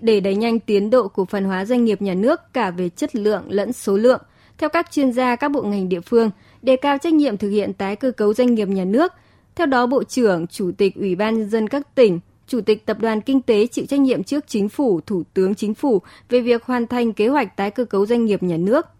Để 0.00 0.20
đẩy 0.20 0.34
nhanh 0.34 0.60
tiến 0.60 0.90
độ 0.90 1.08
cổ 1.08 1.24
phần 1.24 1.44
hóa 1.44 1.64
doanh 1.64 1.84
nghiệp 1.84 2.02
nhà 2.02 2.14
nước 2.14 2.40
cả 2.52 2.70
về 2.70 2.88
chất 2.88 3.16
lượng 3.16 3.42
lẫn 3.48 3.72
số 3.72 3.96
lượng, 3.96 4.22
theo 4.58 4.68
các 4.68 4.90
chuyên 4.90 5.12
gia 5.12 5.36
các 5.36 5.48
bộ 5.48 5.62
ngành 5.62 5.88
địa 5.88 6.00
phương, 6.00 6.30
đề 6.62 6.76
cao 6.76 6.98
trách 6.98 7.14
nhiệm 7.14 7.36
thực 7.36 7.50
hiện 7.50 7.72
tái 7.72 7.96
cơ 7.96 8.10
cấu 8.10 8.34
doanh 8.34 8.54
nghiệp 8.54 8.68
nhà 8.68 8.84
nước. 8.84 9.12
Theo 9.54 9.66
đó, 9.66 9.86
Bộ 9.86 10.04
trưởng, 10.04 10.46
Chủ 10.46 10.70
tịch 10.78 10.94
Ủy 10.94 11.14
ban 11.14 11.38
nhân 11.38 11.50
dân 11.50 11.68
các 11.68 11.94
tỉnh, 11.94 12.20
Chủ 12.46 12.60
tịch 12.60 12.86
Tập 12.86 12.96
đoàn 13.00 13.20
Kinh 13.20 13.42
tế 13.42 13.66
chịu 13.66 13.86
trách 13.86 14.00
nhiệm 14.00 14.24
trước 14.24 14.44
Chính 14.46 14.68
phủ, 14.68 15.00
Thủ 15.06 15.22
tướng 15.34 15.54
Chính 15.54 15.74
phủ 15.74 16.02
về 16.28 16.40
việc 16.40 16.64
hoàn 16.64 16.86
thành 16.86 17.12
kế 17.12 17.28
hoạch 17.28 17.56
tái 17.56 17.70
cơ 17.70 17.84
cấu 17.84 18.06
doanh 18.06 18.24
nghiệp 18.24 18.42
nhà 18.42 18.56
nước– 18.56 18.86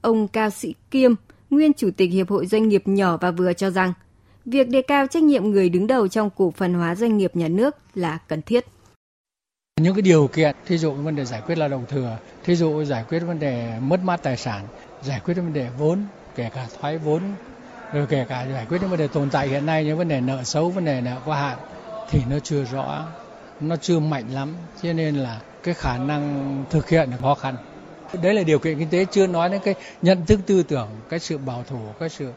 Ông 0.00 0.28
Cao 0.28 0.50
Sĩ 0.50 0.74
Kiêm, 0.90 1.14
nguyên 1.50 1.72
Chủ 1.72 1.90
tịch 1.96 2.12
Hiệp 2.12 2.28
hội 2.30 2.46
Doanh 2.46 2.68
nghiệp 2.68 2.82
nhỏ 2.86 3.16
và 3.16 3.30
vừa 3.30 3.52
cho 3.52 3.70
rằng, 3.70 3.92
việc 4.44 4.68
đề 4.68 4.82
cao 4.82 5.06
trách 5.06 5.22
nhiệm 5.22 5.50
người 5.50 5.68
đứng 5.68 5.86
đầu 5.86 6.08
trong 6.08 6.30
cổ 6.36 6.52
phần 6.56 6.74
hóa 6.74 6.94
doanh 6.94 7.16
nghiệp 7.16 7.36
nhà 7.36 7.48
nước 7.48 7.76
là 7.94 8.18
cần 8.28 8.42
thiết. 8.42 8.66
Những 9.80 9.94
cái 9.94 10.02
điều 10.02 10.28
kiện, 10.28 10.56
thí 10.66 10.78
dụ 10.78 10.92
vấn 10.92 11.16
đề 11.16 11.24
giải 11.24 11.42
quyết 11.46 11.58
lao 11.58 11.68
động 11.68 11.84
thừa, 11.88 12.18
thí 12.44 12.56
dụ 12.56 12.84
giải 12.84 13.04
quyết 13.08 13.20
vấn 13.20 13.38
đề 13.38 13.78
mất 13.80 14.00
mát 14.04 14.22
tài 14.22 14.36
sản, 14.36 14.64
giải 15.02 15.20
quyết 15.24 15.34
vấn 15.34 15.52
đề 15.52 15.68
vốn, 15.78 16.04
kể 16.34 16.50
cả 16.54 16.66
thoái 16.80 16.98
vốn, 16.98 17.22
rồi 17.92 18.06
kể 18.06 18.26
cả 18.28 18.46
giải 18.52 18.66
quyết 18.68 18.78
những 18.80 18.90
vấn 18.90 18.98
đề 18.98 19.08
tồn 19.08 19.30
tại 19.30 19.48
hiện 19.48 19.66
nay 19.66 19.84
như 19.84 19.96
vấn 19.96 20.08
đề 20.08 20.20
nợ 20.20 20.44
xấu, 20.44 20.70
vấn 20.70 20.84
đề 20.84 21.00
nợ 21.00 21.16
quá 21.24 21.40
hạn 21.40 21.58
thì 22.10 22.20
nó 22.30 22.38
chưa 22.38 22.64
rõ, 22.64 23.06
nó 23.60 23.76
chưa 23.76 23.98
mạnh 23.98 24.24
lắm, 24.32 24.54
cho 24.82 24.92
nên 24.92 25.14
là 25.14 25.40
cái 25.62 25.74
khả 25.74 25.98
năng 25.98 26.64
thực 26.70 26.88
hiện 26.88 27.10
là 27.10 27.16
khó 27.16 27.34
khăn. 27.34 27.56
Đấy 28.12 28.34
là 28.34 28.42
điều 28.42 28.58
kiện 28.58 28.78
kinh 28.78 28.88
tế 28.88 29.04
chưa 29.10 29.26
nói 29.26 29.48
đến 29.48 29.60
cái 29.64 29.74
nhận 30.02 30.26
thức 30.26 30.40
tư 30.46 30.62
tưởng, 30.62 30.88
cái 31.08 31.20
sự 31.20 31.38
bảo 31.38 31.64
thủ, 31.68 31.78
cái 32.00 32.08
sự 32.08 32.32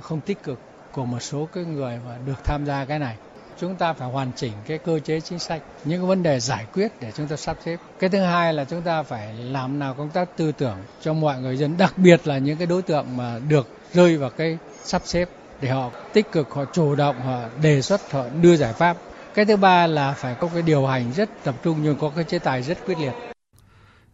không 0.00 0.20
tích 0.20 0.42
cực 0.42 0.58
của 0.92 1.04
một 1.04 1.20
số 1.20 1.48
cái 1.54 1.64
người 1.64 1.98
mà 2.06 2.18
được 2.26 2.44
tham 2.44 2.66
gia 2.66 2.84
cái 2.84 2.98
này. 2.98 3.16
Chúng 3.60 3.74
ta 3.74 3.92
phải 3.92 4.08
hoàn 4.08 4.30
chỉnh 4.36 4.52
cái 4.66 4.78
cơ 4.78 4.98
chế 4.98 5.20
chính 5.20 5.38
sách 5.38 5.62
những 5.84 6.00
cái 6.00 6.06
vấn 6.06 6.22
đề 6.22 6.40
giải 6.40 6.66
quyết 6.74 6.92
để 7.00 7.12
chúng 7.16 7.26
ta 7.26 7.36
sắp 7.36 7.56
xếp. 7.64 7.76
Cái 7.98 8.10
thứ 8.10 8.20
hai 8.20 8.52
là 8.54 8.64
chúng 8.64 8.82
ta 8.82 9.02
phải 9.02 9.34
làm 9.34 9.78
nào 9.78 9.94
công 9.94 10.10
tác 10.10 10.36
tư 10.36 10.52
tưởng 10.52 10.76
cho 11.00 11.12
mọi 11.12 11.40
người 11.40 11.56
dân 11.56 11.76
đặc 11.78 11.94
biệt 11.96 12.26
là 12.26 12.38
những 12.38 12.56
cái 12.56 12.66
đối 12.66 12.82
tượng 12.82 13.16
mà 13.16 13.38
được 13.48 13.68
rơi 13.92 14.16
vào 14.16 14.30
cái 14.30 14.58
sắp 14.82 15.02
xếp 15.04 15.28
để 15.60 15.68
họ 15.68 15.90
tích 16.12 16.32
cực 16.32 16.50
họ 16.50 16.64
chủ 16.72 16.94
động 16.94 17.20
họ 17.20 17.40
đề 17.62 17.82
xuất 17.82 18.12
họ 18.12 18.24
đưa 18.42 18.56
giải 18.56 18.72
pháp. 18.72 18.96
Cái 19.34 19.44
thứ 19.44 19.56
ba 19.56 19.86
là 19.86 20.12
phải 20.12 20.34
có 20.34 20.48
cái 20.52 20.62
điều 20.62 20.86
hành 20.86 21.12
rất 21.16 21.30
tập 21.44 21.54
trung 21.64 21.78
nhưng 21.82 21.96
có 21.96 22.12
cái 22.14 22.24
chế 22.24 22.38
tài 22.38 22.62
rất 22.62 22.78
quyết 22.86 22.98
liệt 22.98 23.35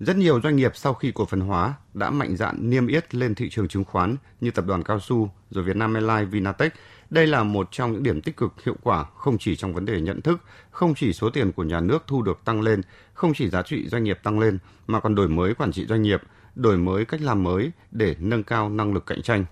rất 0.07 0.17
nhiều 0.17 0.41
doanh 0.41 0.57
nghiệp 0.57 0.73
sau 0.75 0.95
khi 0.95 1.13
cổ 1.15 1.27
phần 1.27 1.41
hóa 1.41 1.75
đã 1.95 2.11
mạnh 2.11 2.37
dạn 2.37 2.71
niêm 2.71 2.87
yết 2.87 3.15
lên 3.15 3.35
thị 3.35 3.49
trường 3.51 3.69
chứng 3.69 3.85
khoán 3.85 4.17
như 4.41 4.51
tập 4.51 4.65
đoàn 4.67 4.83
Cao 4.83 5.01
su, 5.01 5.31
rồi 5.51 5.65
Vietnam 5.65 5.95
Airlines, 5.95 6.29
Vinatech. 6.31 6.75
Đây 7.11 7.27
là 7.27 7.43
một 7.43 7.69
trong 7.71 7.93
những 7.93 8.03
điểm 8.03 8.21
tích 8.21 8.37
cực 8.37 8.53
hiệu 8.65 8.77
quả 8.83 9.05
không 9.17 9.39
chỉ 9.39 9.57
trong 9.57 9.75
vấn 9.75 9.85
đề 9.85 10.01
nhận 10.01 10.23
thức, 10.23 10.41
không 10.71 10.95
chỉ 10.95 11.13
số 11.13 11.31
tiền 11.31 11.53
của 11.53 11.63
nhà 11.63 11.81
nước 11.81 12.05
thu 12.07 12.23
được 12.23 12.45
tăng 12.45 12.61
lên, 12.61 12.81
không 13.15 13.35
chỉ 13.35 13.51
giá 13.51 13.63
trị 13.63 13.89
doanh 13.89 14.05
nghiệp 14.05 14.19
tăng 14.23 14.39
lên, 14.39 14.59
mà 14.87 15.01
còn 15.01 15.15
đổi 15.15 15.29
mới 15.29 15.55
quản 15.55 15.73
trị 15.73 15.87
doanh 15.89 16.03
nghiệp, 16.03 16.23
đổi 16.55 16.77
mới 16.77 17.05
cách 17.05 17.21
làm 17.21 17.43
mới 17.43 17.71
để 17.91 18.17
nâng 18.19 18.43
cao 18.43 18.69
năng 18.69 18.95
lực 18.95 19.07
cạnh 19.07 19.23
tranh. 19.23 19.45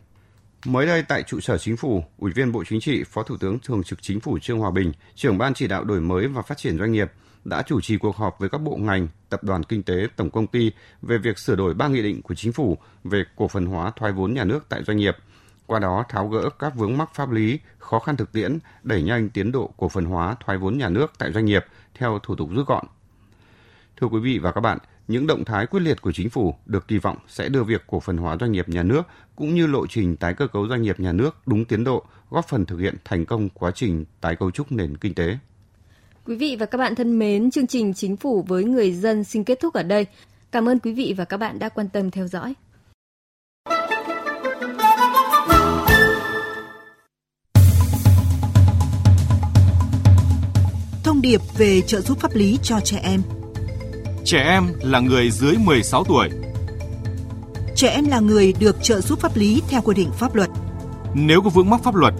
Mới 0.65 0.87
đây 0.87 1.03
tại 1.03 1.23
trụ 1.23 1.41
sở 1.41 1.59
chính 1.59 1.77
phủ, 1.77 2.05
Ủy 2.19 2.33
viên 2.33 2.53
Bộ 2.53 2.65
Chính 2.65 2.81
trị, 2.81 3.05
Phó 3.05 3.23
Thủ 3.23 3.37
tướng 3.37 3.59
Thường 3.59 3.83
trực 3.83 4.03
Chính 4.03 4.21
phủ 4.21 4.39
Trương 4.39 4.59
Hòa 4.59 4.71
Bình, 4.71 4.93
trưởng 5.15 5.39
ban 5.39 5.55
chỉ 5.55 5.69
đạo 5.69 5.85
đổi 5.85 6.01
mới 6.01 6.27
và 6.27 6.43
phát 6.43 6.59
triển 6.59 6.79
doanh 6.79 6.93
nghiệp 6.93 7.13
đã 7.45 7.63
chủ 7.63 7.81
trì 7.81 7.97
cuộc 7.97 8.17
họp 8.17 8.39
với 8.39 8.49
các 8.49 8.59
bộ 8.59 8.77
ngành, 8.77 9.09
tập 9.29 9.45
đoàn 9.45 9.63
kinh 9.63 9.83
tế, 9.83 10.07
tổng 10.17 10.31
công 10.31 10.47
ty 10.47 10.73
về 11.03 11.19
việc 11.19 11.39
sửa 11.39 11.57
đổi 11.57 11.75
ba 11.75 11.89
nghị 11.89 12.03
định 12.03 12.23
của 12.23 12.35
chính 12.35 12.53
phủ 12.53 12.79
về 13.05 13.25
cổ 13.37 13.49
phần 13.49 13.67
hóa 13.67 13.93
thoái 13.97 14.13
vốn 14.13 14.35
nhà 14.35 14.45
nước 14.45 14.67
tại 14.69 14.85
doanh 14.87 14.97
nghiệp. 14.97 15.17
Qua 15.67 15.79
đó 15.79 16.05
tháo 16.09 16.29
gỡ 16.29 16.51
các 16.59 16.75
vướng 16.75 16.99
mắc 16.99 17.11
pháp 17.15 17.31
lý, 17.31 17.59
khó 17.79 17.99
khăn 17.99 18.17
thực 18.17 18.33
tiễn, 18.33 18.59
đẩy 18.83 19.03
nhanh 19.03 19.29
tiến 19.29 19.53
độ 19.53 19.75
cổ 19.77 19.89
phần 19.89 20.05
hóa 20.05 20.37
thoái 20.45 20.59
vốn 20.59 20.79
nhà 20.79 20.89
nước 20.89 21.13
tại 21.19 21.33
doanh 21.33 21.45
nghiệp 21.45 21.65
theo 21.95 22.19
thủ 22.23 22.35
tục 22.35 22.51
rút 22.53 22.67
gọn. 22.67 22.85
Thưa 24.01 24.07
quý 24.07 24.21
vị 24.21 24.39
và 24.39 24.53
các 24.53 24.61
bạn, 24.61 24.79
những 25.11 25.27
động 25.27 25.45
thái 25.45 25.67
quyết 25.67 25.81
liệt 25.81 26.03
của 26.03 26.13
chính 26.13 26.31
phủ 26.31 26.55
được 26.67 26.89
kỳ 26.89 26.99
vọng 26.99 27.17
sẽ 27.29 27.49
đưa 27.49 27.65
việc 27.65 27.83
cổ 27.87 28.01
phần 28.01 28.17
hóa 28.17 28.37
doanh 28.41 28.53
nghiệp 28.53 28.69
nhà 28.69 28.83
nước 28.83 29.03
cũng 29.37 29.55
như 29.55 29.67
lộ 29.67 29.87
trình 29.87 30.17
tái 30.17 30.35
cơ 30.35 30.47
cấu 30.47 30.69
doanh 30.69 30.83
nghiệp 30.83 31.01
nhà 31.01 31.13
nước 31.13 31.37
đúng 31.47 31.65
tiến 31.65 31.85
độ, 31.85 32.05
góp 32.31 32.49
phần 32.49 32.67
thực 32.67 32.77
hiện 32.77 32.95
thành 33.05 33.27
công 33.27 33.49
quá 33.49 33.71
trình 33.75 34.05
tái 34.21 34.37
cấu 34.37 34.51
trúc 34.51 34.73
nền 34.73 34.97
kinh 34.97 35.15
tế. 35.15 35.39
Quý 36.25 36.37
vị 36.37 36.57
và 36.61 36.67
các 36.67 36.79
bạn 36.79 36.95
thân 36.95 37.19
mến, 37.19 37.51
chương 37.51 37.67
trình 37.67 37.95
Chính 37.95 38.17
phủ 38.17 38.45
với 38.49 38.65
người 38.65 38.93
dân 38.93 39.25
xin 39.25 39.45
kết 39.45 39.61
thúc 39.61 39.75
ở 39.75 39.83
đây. 39.83 40.07
Cảm 40.53 40.69
ơn 40.69 40.79
quý 40.79 40.93
vị 40.93 41.15
và 41.17 41.25
các 41.25 41.37
bạn 41.37 41.59
đã 41.59 41.69
quan 41.69 41.89
tâm 41.89 42.11
theo 42.11 42.27
dõi. 42.27 42.55
Thông 51.05 51.21
điệp 51.23 51.41
về 51.59 51.81
trợ 51.81 52.01
giúp 52.01 52.19
pháp 52.19 52.35
lý 52.35 52.59
cho 52.63 52.81
trẻ 52.81 53.01
em. 53.03 53.40
Trẻ 54.31 54.43
em 54.43 54.73
là 54.81 55.01
người 55.01 55.31
dưới 55.31 55.57
16 55.59 56.05
tuổi. 56.05 56.29
Trẻ 57.77 57.89
em 57.89 58.07
là 58.07 58.21
người 58.21 58.53
được 58.61 58.77
trợ 58.83 59.01
giúp 59.01 59.21
pháp 59.21 59.37
lý 59.37 59.63
theo 59.69 59.81
quy 59.83 59.95
định 59.95 60.11
pháp 60.19 60.35
luật. 60.35 60.51
Nếu 61.15 61.43
có 61.43 61.51
vướng 61.51 61.71
mắc 61.71 61.81
pháp 61.85 61.95
luật, 61.95 62.15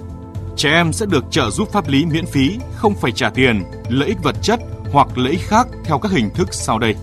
trẻ 0.57 0.71
em 0.71 0.93
sẽ 0.93 1.07
được 1.07 1.25
trợ 1.31 1.51
giúp 1.51 1.73
pháp 1.73 1.89
lý 1.89 2.05
miễn 2.05 2.27
phí, 2.27 2.59
không 2.75 2.95
phải 2.95 3.13
trả 3.13 3.31
tiền, 3.31 3.63
lợi 3.89 4.09
ích 4.09 4.23
vật 4.23 4.37
chất 4.43 4.61
hoặc 4.93 5.19
lợi 5.19 5.33
ích 5.33 5.41
khác 5.49 5.69
theo 5.85 5.99
các 5.99 6.13
hình 6.13 6.31
thức 6.35 6.49
sau 6.55 6.79
đây. 6.79 6.95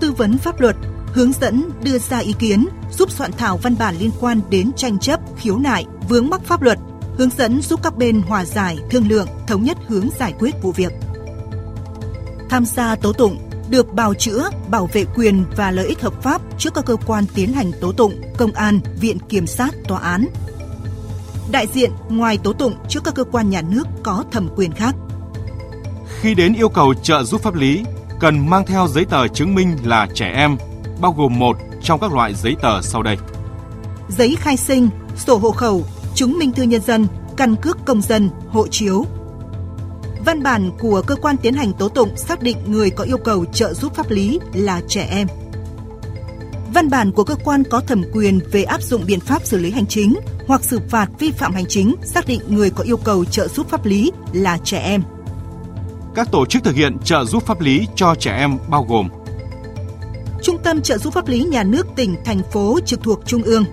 Tư 0.00 0.12
vấn 0.12 0.38
pháp 0.38 0.60
luật, 0.60 0.76
hướng 1.12 1.32
dẫn 1.32 1.70
đưa 1.82 1.98
ra 1.98 2.18
ý 2.18 2.34
kiến, 2.38 2.66
giúp 2.90 3.10
soạn 3.10 3.32
thảo 3.32 3.56
văn 3.56 3.74
bản 3.78 3.96
liên 3.98 4.10
quan 4.20 4.40
đến 4.50 4.70
tranh 4.76 4.98
chấp, 4.98 5.20
khiếu 5.36 5.58
nại, 5.58 5.86
vướng 6.08 6.30
mắc 6.30 6.40
pháp 6.44 6.62
luật, 6.62 6.78
hướng 7.16 7.30
dẫn 7.30 7.62
giúp 7.62 7.80
các 7.82 7.96
bên 7.96 8.22
hòa 8.22 8.44
giải, 8.44 8.78
thương 8.90 9.08
lượng, 9.08 9.28
thống 9.46 9.64
nhất 9.64 9.78
hướng 9.86 10.08
giải 10.18 10.34
quyết 10.38 10.54
vụ 10.62 10.72
việc. 10.72 10.92
Tham 12.50 12.64
gia 12.64 12.94
tố 12.94 13.12
tụng, 13.12 13.47
được 13.70 13.94
bào 13.94 14.14
chữa, 14.14 14.50
bảo 14.68 14.88
vệ 14.92 15.04
quyền 15.04 15.44
và 15.56 15.70
lợi 15.70 15.86
ích 15.86 16.00
hợp 16.00 16.22
pháp 16.22 16.42
trước 16.58 16.74
các 16.74 16.84
cơ 16.86 16.96
quan 17.06 17.24
tiến 17.34 17.52
hành 17.52 17.70
tố 17.80 17.92
tụng, 17.92 18.22
công 18.36 18.52
an, 18.52 18.80
viện 19.00 19.18
kiểm 19.28 19.46
sát, 19.46 19.74
tòa 19.88 19.98
án, 19.98 20.26
đại 21.50 21.66
diện 21.74 21.90
ngoài 22.08 22.38
tố 22.38 22.52
tụng 22.52 22.74
trước 22.88 23.04
các 23.04 23.14
cơ 23.14 23.24
quan 23.24 23.50
nhà 23.50 23.62
nước 23.62 23.86
có 24.02 24.24
thẩm 24.30 24.48
quyền 24.56 24.72
khác. 24.72 24.94
Khi 26.20 26.34
đến 26.34 26.54
yêu 26.54 26.68
cầu 26.68 26.94
trợ 26.94 27.22
giúp 27.22 27.42
pháp 27.42 27.54
lý, 27.54 27.84
cần 28.20 28.50
mang 28.50 28.66
theo 28.66 28.88
giấy 28.88 29.04
tờ 29.04 29.28
chứng 29.28 29.54
minh 29.54 29.76
là 29.84 30.08
trẻ 30.14 30.32
em, 30.36 30.56
bao 31.00 31.12
gồm 31.12 31.38
một 31.38 31.56
trong 31.82 32.00
các 32.00 32.12
loại 32.12 32.34
giấy 32.34 32.56
tờ 32.62 32.82
sau 32.82 33.02
đây. 33.02 33.16
Giấy 34.08 34.36
khai 34.40 34.56
sinh, 34.56 34.88
sổ 35.16 35.36
hộ 35.36 35.50
khẩu, 35.50 35.84
chứng 36.14 36.38
minh 36.38 36.52
thư 36.52 36.62
nhân 36.62 36.80
dân, 36.80 37.06
căn 37.36 37.56
cước 37.56 37.78
công 37.86 38.02
dân, 38.02 38.30
hộ 38.48 38.66
chiếu. 38.68 39.06
Văn 40.24 40.42
bản 40.42 40.70
của 40.78 41.02
cơ 41.06 41.16
quan 41.16 41.36
tiến 41.36 41.54
hành 41.54 41.72
tố 41.72 41.88
tụng 41.88 42.16
xác 42.16 42.42
định 42.42 42.56
người 42.66 42.90
có 42.90 43.04
yêu 43.04 43.18
cầu 43.18 43.44
trợ 43.44 43.74
giúp 43.74 43.94
pháp 43.94 44.10
lý 44.10 44.40
là 44.54 44.80
trẻ 44.88 45.08
em 45.10 45.26
văn 46.74 46.90
bản 46.90 47.12
của 47.12 47.24
cơ 47.24 47.34
quan 47.44 47.62
có 47.64 47.80
thẩm 47.80 48.02
quyền 48.12 48.40
về 48.52 48.62
áp 48.62 48.82
dụng 48.82 49.02
biện 49.06 49.20
pháp 49.20 49.46
xử 49.46 49.58
lý 49.58 49.70
hành 49.70 49.86
chính 49.86 50.14
hoặc 50.46 50.64
xử 50.64 50.80
phạt 50.88 51.08
vi 51.18 51.30
phạm 51.30 51.54
hành 51.54 51.66
chính 51.68 51.94
xác 52.02 52.26
định 52.26 52.40
người 52.48 52.70
có 52.70 52.84
yêu 52.84 52.96
cầu 52.96 53.24
trợ 53.24 53.48
giúp 53.48 53.68
pháp 53.68 53.86
lý 53.86 54.12
là 54.32 54.58
trẻ 54.64 54.78
em. 54.78 55.02
Các 56.14 56.28
tổ 56.32 56.46
chức 56.46 56.64
thực 56.64 56.74
hiện 56.74 56.96
trợ 57.04 57.24
giúp 57.24 57.46
pháp 57.46 57.60
lý 57.60 57.86
cho 57.94 58.14
trẻ 58.14 58.36
em 58.36 58.58
bao 58.68 58.86
gồm 58.88 59.08
Trung 60.42 60.58
tâm 60.64 60.82
trợ 60.82 60.98
giúp 60.98 61.14
pháp 61.14 61.28
lý 61.28 61.44
nhà 61.44 61.62
nước 61.62 61.86
tỉnh, 61.96 62.16
thành 62.24 62.42
phố 62.52 62.78
trực 62.86 63.02
thuộc 63.02 63.20
Trung 63.26 63.42
ương, 63.42 63.64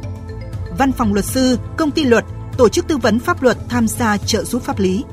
Văn 0.77 0.91
phòng 0.91 1.13
luật 1.13 1.25
sư, 1.25 1.57
công 1.77 1.91
ty 1.91 2.03
luật, 2.03 2.25
tổ 2.57 2.69
chức 2.69 2.87
tư 2.87 2.97
vấn 2.97 3.19
pháp 3.19 3.43
luật 3.43 3.57
tham 3.69 3.87
gia 3.87 4.17
trợ 4.17 4.43
giúp 4.43 4.63
pháp 4.63 4.79
lý. 4.79 5.03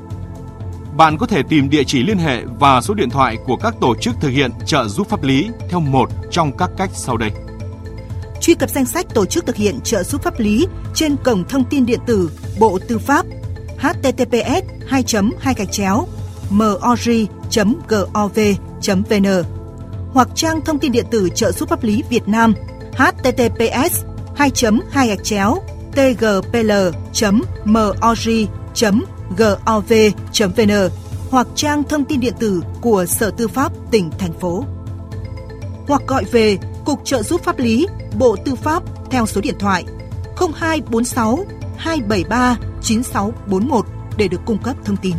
Bạn 0.97 1.17
có 1.17 1.25
thể 1.25 1.43
tìm 1.43 1.69
địa 1.69 1.83
chỉ 1.83 2.03
liên 2.03 2.17
hệ 2.17 2.43
và 2.59 2.81
số 2.81 2.93
điện 2.93 3.09
thoại 3.09 3.37
của 3.45 3.55
các 3.55 3.75
tổ 3.81 3.95
chức 3.95 4.15
thực 4.21 4.29
hiện 4.29 4.51
trợ 4.65 4.87
giúp 4.87 5.09
pháp 5.09 5.23
lý 5.23 5.49
theo 5.69 5.79
một 5.79 6.09
trong 6.31 6.57
các 6.57 6.69
cách 6.77 6.89
sau 6.93 7.17
đây. 7.17 7.31
Truy 8.41 8.53
cập 8.53 8.69
danh 8.69 8.85
sách 8.85 9.05
tổ 9.13 9.25
chức 9.25 9.45
thực 9.45 9.55
hiện 9.55 9.79
trợ 9.83 10.03
giúp 10.03 10.23
pháp 10.23 10.39
lý 10.39 10.67
trên 10.93 11.15
cổng 11.23 11.43
thông 11.43 11.63
tin 11.63 11.85
điện 11.85 11.99
tử 12.07 12.31
Bộ 12.59 12.79
Tư 12.87 12.97
pháp 12.97 13.25
https 13.77 14.63
2 14.87 15.03
2 15.39 15.53
gạch 15.57 15.71
chéo 15.71 16.07
mori.gov.vn 16.49 17.27
hoặc 20.13 20.27
trang 20.35 20.61
thông 20.61 20.79
tin 20.79 20.91
điện 20.91 21.05
tử 21.11 21.29
trợ 21.35 21.51
giúp 21.51 21.69
pháp 21.69 21.83
lý 21.83 22.03
Việt 22.09 22.27
Nam 22.27 22.53
https 22.95 24.03
2 24.35 24.51
2 24.91 25.07
gạch 25.07 25.23
chéo 25.23 25.57
gov.vn 29.37 30.71
hoặc 31.29 31.47
trang 31.55 31.83
thông 31.83 32.05
tin 32.05 32.19
điện 32.19 32.33
tử 32.39 32.61
của 32.81 33.05
Sở 33.05 33.31
Tư 33.31 33.47
pháp 33.47 33.71
tỉnh, 33.91 34.09
thành 34.17 34.33
phố. 34.39 34.63
Hoặc 35.87 36.01
gọi 36.07 36.23
về 36.23 36.57
Cục 36.85 36.99
trợ 37.05 37.23
giúp 37.23 37.43
pháp 37.43 37.59
lý, 37.59 37.87
Bộ 38.17 38.35
Tư 38.45 38.55
pháp 38.55 38.83
theo 39.11 39.25
số 39.25 39.41
điện 39.41 39.55
thoại 39.59 39.83
0246 40.37 41.45
273 41.77 42.57
9641 42.81 43.85
để 44.17 44.27
được 44.27 44.41
cung 44.45 44.57
cấp 44.57 44.75
thông 44.85 44.97
tin. 44.97 45.13